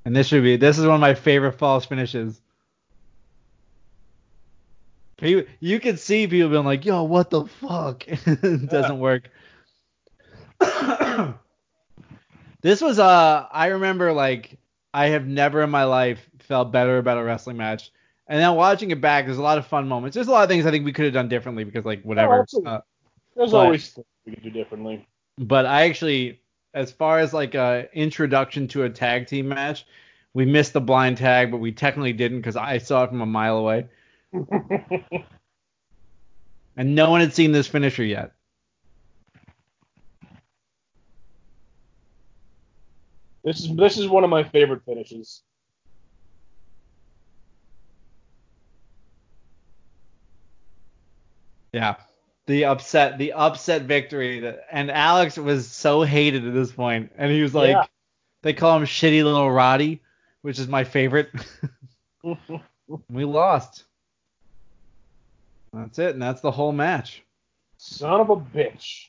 And 0.05 0.15
this 0.17 0.27
should 0.27 0.43
be 0.43 0.57
this 0.57 0.79
is 0.79 0.85
one 0.87 0.95
of 0.97 1.01
my 1.01 1.15
favorite 1.15 1.53
false 1.53 1.85
finishes. 1.87 2.41
You, 5.21 5.47
you 5.61 5.79
can 5.79 5.97
see 5.99 6.27
people 6.27 6.51
being 6.51 6.65
like, 6.65 6.85
yo, 6.85 7.05
what 7.05 7.31
the 7.31 7.45
fuck? 7.45 8.05
it 8.09 8.69
doesn't 8.69 8.99
work. 8.99 9.31
this 12.61 12.81
was 12.81 12.99
uh 12.99 13.47
I 13.51 13.67
remember 13.69 14.13
like 14.13 14.59
I 14.95 15.07
have 15.09 15.27
never 15.27 15.63
in 15.63 15.71
my 15.71 15.85
life 15.85 16.29
felt 16.41 16.73
better 16.73 16.99
about 16.99 17.19
a 17.19 17.23
wrestling 17.25 17.57
match. 17.57 17.91
And 18.29 18.41
then 18.41 18.55
watching 18.57 18.91
it 18.91 19.01
back, 19.01 19.27
there's 19.27 19.39
a 19.39 19.43
lot 19.43 19.59
of 19.59 19.67
fun 19.67 19.89
moments. 19.89 20.15
There's 20.15 20.29
a 20.29 20.31
lot 20.33 20.43
of 20.45 20.49
things 20.49 20.67
I 20.67 20.71
think 20.71 20.85
we 20.85 20.93
could 20.93 21.05
have 21.07 21.15
done 21.15 21.29
differently 21.29 21.65
because 21.65 21.85
like 21.85 22.03
whatever. 22.03 22.41
absolutely. 22.41 22.73
Uh, 22.73 22.81
There's 23.37 23.51
But- 23.53 23.59
always 23.65 23.91
things 23.91 24.07
we 24.27 24.35
could 24.35 24.43
do 24.43 24.51
differently. 24.51 25.07
but 25.39 25.67
I 25.67 25.85
actually, 25.89 26.42
as 26.75 26.91
far 26.93 27.19
as 27.19 27.33
like 27.33 27.55
a 27.55 27.89
introduction 27.93 28.69
to 28.69 28.85
a 28.85 28.91
tag 28.91 29.27
team 29.27 29.49
match, 29.49 29.87
we 30.35 30.45
missed 30.47 30.73
the 30.73 30.81
blind 30.81 31.19
tag, 31.19 31.51
but 31.51 31.59
we 31.59 31.73
technically 31.73 32.13
didn't 32.13 32.39
because 32.39 32.57
I 32.57 32.79
saw 32.79 33.05
it 33.05 33.11
from 33.11 33.21
a 33.21 33.27
mile 33.27 33.59
away, 33.59 33.87
and 36.77 36.95
no 36.95 37.11
one 37.11 37.21
had 37.21 37.35
seen 37.35 37.53
this 37.53 37.67
finisher 37.67 38.05
yet. 38.05 38.33
This 43.45 43.61
is 43.61 43.77
this 43.77 43.99
is 43.99 44.09
one 44.09 44.25
of 44.25 44.31
my 44.31 44.45
favorite 44.45 44.85
finishes. 44.85 45.43
Yeah. 51.73 51.97
The 52.47 52.65
upset, 52.65 53.19
the 53.19 53.33
upset 53.35 53.83
victory, 53.83 54.41
that, 54.41 54.67
and 54.73 54.91
Alex 54.91 55.37
was 55.39 55.69
so 55.71 56.03
hated 56.03 56.47
at 56.47 56.53
this 56.55 56.73
point, 56.73 57.13
and 57.17 57.31
he 57.31 57.41
was 57.43 57.55
like, 57.55 57.71
Yeah. 57.71 57.85
they 58.43 58.53
call 58.53 58.77
him 58.77 58.85
shitty 58.85 59.23
little 59.23 59.51
Roddy, 59.51 60.03
which 60.43 60.59
is 60.59 60.67
my 60.67 60.83
favorite. 60.83 61.31
we 63.09 63.25
lost. 63.25 63.85
That's 65.73 65.99
it, 66.01 66.11
and 66.15 66.23
that's 66.23 66.41
the 66.41 66.51
whole 66.51 66.73
match, 66.73 67.23
Son 67.79 68.21
of 68.21 68.29
a 68.31 68.37
bitch. 68.37 69.07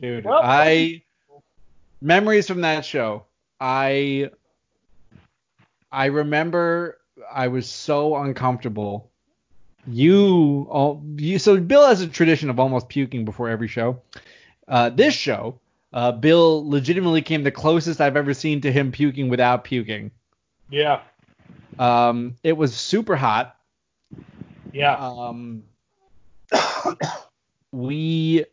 dude. 0.00 0.24
Well, 0.24 0.40
I 0.42 1.02
memories 2.00 2.46
from 2.48 2.62
that 2.62 2.84
show. 2.84 3.26
I 3.60 4.30
I 5.92 6.06
remember 6.06 6.98
I 7.30 7.48
was 7.48 7.68
so 7.68 8.16
uncomfortable. 8.16 9.09
You, 9.86 10.66
all, 10.70 11.02
you 11.16 11.38
so 11.38 11.58
Bill 11.58 11.86
has 11.86 12.00
a 12.00 12.06
tradition 12.06 12.50
of 12.50 12.60
almost 12.60 12.88
puking 12.88 13.24
before 13.24 13.48
every 13.48 13.68
show. 13.68 14.00
Uh, 14.68 14.90
this 14.90 15.14
show, 15.14 15.58
uh, 15.92 16.12
Bill 16.12 16.68
legitimately 16.68 17.22
came 17.22 17.42
the 17.42 17.50
closest 17.50 18.00
I've 18.00 18.16
ever 18.16 18.34
seen 18.34 18.60
to 18.60 18.72
him 18.72 18.92
puking 18.92 19.28
without 19.28 19.64
puking. 19.64 20.10
Yeah. 20.70 21.00
Um, 21.78 22.36
it 22.42 22.52
was 22.52 22.74
super 22.74 23.16
hot. 23.16 23.56
Yeah. 24.72 24.96
Um, 24.96 25.64
we, 27.72 28.44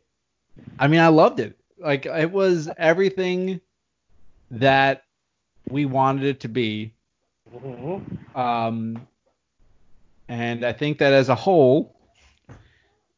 I 0.79 0.87
mean, 0.87 0.99
I 0.99 1.09
loved 1.09 1.39
it. 1.39 1.57
Like 1.77 2.05
it 2.05 2.31
was 2.31 2.69
everything 2.77 3.61
that 4.51 5.03
we 5.69 5.85
wanted 5.85 6.23
it 6.23 6.39
to 6.41 6.47
be. 6.47 6.93
Mhm. 7.53 8.35
Um, 8.35 9.07
and 10.29 10.65
I 10.65 10.73
think 10.73 10.97
that 10.99 11.13
as 11.13 11.29
a 11.29 11.35
whole, 11.35 11.95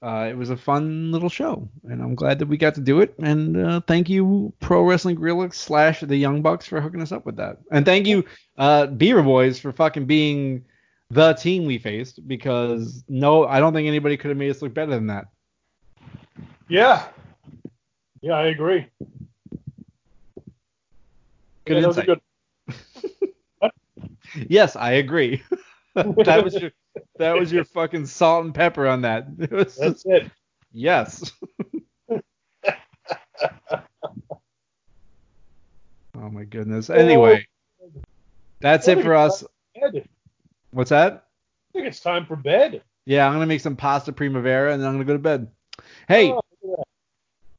uh, 0.02 0.28
it 0.30 0.38
was 0.38 0.50
a 0.50 0.58
fun 0.58 1.12
little 1.12 1.30
show, 1.30 1.68
and 1.84 2.02
I'm 2.02 2.16
glad 2.16 2.40
that 2.40 2.48
we 2.48 2.56
got 2.58 2.76
to 2.76 2.82
do 2.82 3.02
it. 3.02 3.14
And 3.20 3.58
uh, 3.58 3.82
thank 3.82 4.10
you, 4.10 4.54
Pro 4.60 4.84
Wrestling 4.84 5.16
Guerrilla 5.16 5.52
slash 5.52 6.00
the 6.02 6.16
Young 6.16 6.42
Bucks 6.42 6.66
for 6.68 6.80
hooking 6.80 7.02
us 7.02 7.12
up 7.12 7.26
with 7.26 7.36
that. 7.38 7.58
And 7.72 7.86
thank 7.86 8.08
you, 8.08 8.24
uh, 8.58 8.86
Beaver 8.88 9.24
Boys, 9.24 9.60
for 9.60 9.72
fucking 9.74 10.06
being 10.06 10.64
the 11.10 11.34
team 11.34 11.66
we 11.66 11.78
faced 11.80 12.26
because 12.28 13.04
no, 13.10 13.46
I 13.46 13.60
don't 13.60 13.74
think 13.74 13.88
anybody 13.88 14.16
could 14.16 14.30
have 14.30 14.38
made 14.38 14.52
us 14.52 14.62
look 14.62 14.74
better 14.74 14.92
than 14.92 15.08
that. 15.08 15.26
Yeah. 16.68 17.08
Yeah, 18.22 18.34
I 18.34 18.46
agree. 18.48 18.86
Good 21.66 21.76
Yeah, 21.78 21.82
that 21.82 21.88
was 21.88 21.98
a 21.98 22.02
insight. 22.02 22.22
good- 23.62 23.72
Yes, 24.48 24.76
I 24.76 24.92
agree. 24.94 25.42
that 25.96 26.44
was 26.44 26.54
your 26.56 26.72
that 27.18 27.36
was 27.38 27.52
your 27.52 27.64
fucking 27.64 28.06
salt 28.06 28.46
and 28.46 28.54
pepper 28.54 28.88
on 28.88 29.02
that. 29.02 29.28
It 29.40 29.52
was 29.52 29.76
That's 29.76 30.06
it. 30.06 30.32
Yes. 30.72 31.32
oh 32.12 32.20
my 36.16 36.44
goodness. 36.44 36.90
Anyway, 36.90 37.48
that's 38.60 38.88
it 38.88 39.02
for 39.04 39.16
us. 39.16 39.44
What's 40.72 40.92
that? 40.92 41.26
I 41.70 41.74
think 41.74 41.88
it's 41.88 42.00
time 42.00 42.26
for 42.26 42.36
bed. 42.36 42.84
Yeah, 43.06 43.26
I'm 43.26 43.34
gonna 43.34 43.48
make 43.48 43.62
some 43.62 43.76
pasta 43.76 44.12
primavera 44.12 44.74
and 44.74 44.82
then 44.82 44.88
I'm 44.88 44.96
gonna 44.96 45.06
go 45.06 45.14
to 45.14 45.20
bed. 45.20 45.48
Hey, 46.08 46.32
Oh, 46.32 46.42
that. 46.64 46.84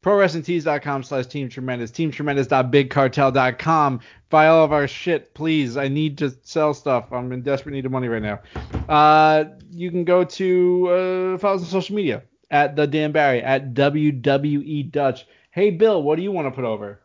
ProWrestlingTees.com 0.03 1.03
slash 1.03 1.27
Team 1.27 1.51
Tremendous, 1.51 1.91
TeamTremendous.BigCartel.com. 1.91 4.01
Buy 4.31 4.47
all 4.47 4.65
of 4.65 4.73
our 4.73 4.89
shit, 4.89 5.35
please. 5.35 5.77
I 5.77 5.89
need 5.89 6.17
to 6.19 6.35
sell 6.43 6.73
stuff. 6.73 7.13
I'm 7.13 7.31
in 7.33 7.43
desperate 7.43 7.73
need 7.73 7.85
of 7.85 7.93
money 7.93 8.09
right 8.09 8.23
now. 8.23 8.41
Uh, 8.89 9.45
you 9.71 9.91
can 9.91 10.05
go 10.05 10.25
to 10.25 10.89
uh, 10.89 11.37
follow 11.39 11.57
us 11.57 11.63
on 11.63 11.69
social 11.69 11.97
media 11.97 12.23
at 12.51 12.77
the 12.77 12.87
Dan 12.87 13.13
Barry 13.13 13.43
at 13.43 13.75
WWE 13.75 14.91
Dutch. 14.91 15.27
Hey 15.51 15.69
Bill, 15.71 16.03
what 16.03 16.17
do 16.17 16.23
you 16.23 16.33
want 16.33 16.47
to 16.47 16.53
put 16.53 16.65
over? 16.65 17.03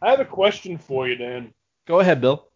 I 0.00 0.08
have 0.10 0.20
a 0.20 0.24
question 0.24 0.78
for 0.78 1.06
you, 1.06 1.16
Dan. 1.16 1.52
Go 1.86 2.00
ahead, 2.00 2.22
Bill. 2.22 2.48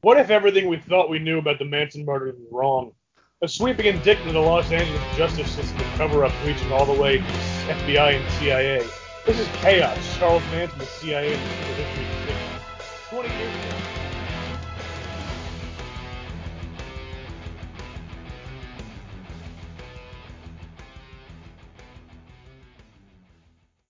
What 0.00 0.18
if 0.18 0.30
everything 0.30 0.68
we 0.68 0.78
thought 0.78 1.10
we 1.10 1.18
knew 1.18 1.38
about 1.38 1.58
the 1.58 1.64
Manson 1.64 2.04
murder 2.04 2.26
was 2.26 2.36
wrong? 2.50 2.92
A 3.42 3.48
sweeping 3.48 3.86
indictment 3.86 4.28
of 4.28 4.34
the 4.34 4.40
Los 4.40 4.70
Angeles 4.72 5.02
justice 5.16 5.50
system 5.50 5.80
cover 5.96 6.24
up 6.24 6.32
reaching 6.44 6.70
all 6.72 6.86
the 6.86 7.00
way 7.00 7.18
FBI 7.68 8.14
and 8.18 8.30
CIA. 8.32 8.86
This 9.26 9.38
is 9.38 9.48
chaos. 9.60 9.98
Charles 10.18 10.42
Manson, 10.50 10.78
the 10.78 10.86
CIA, 10.86 11.32
the 11.32 11.36
history 11.36 12.06
of 12.32 13.06
20 13.10 13.28
years. 13.36 13.47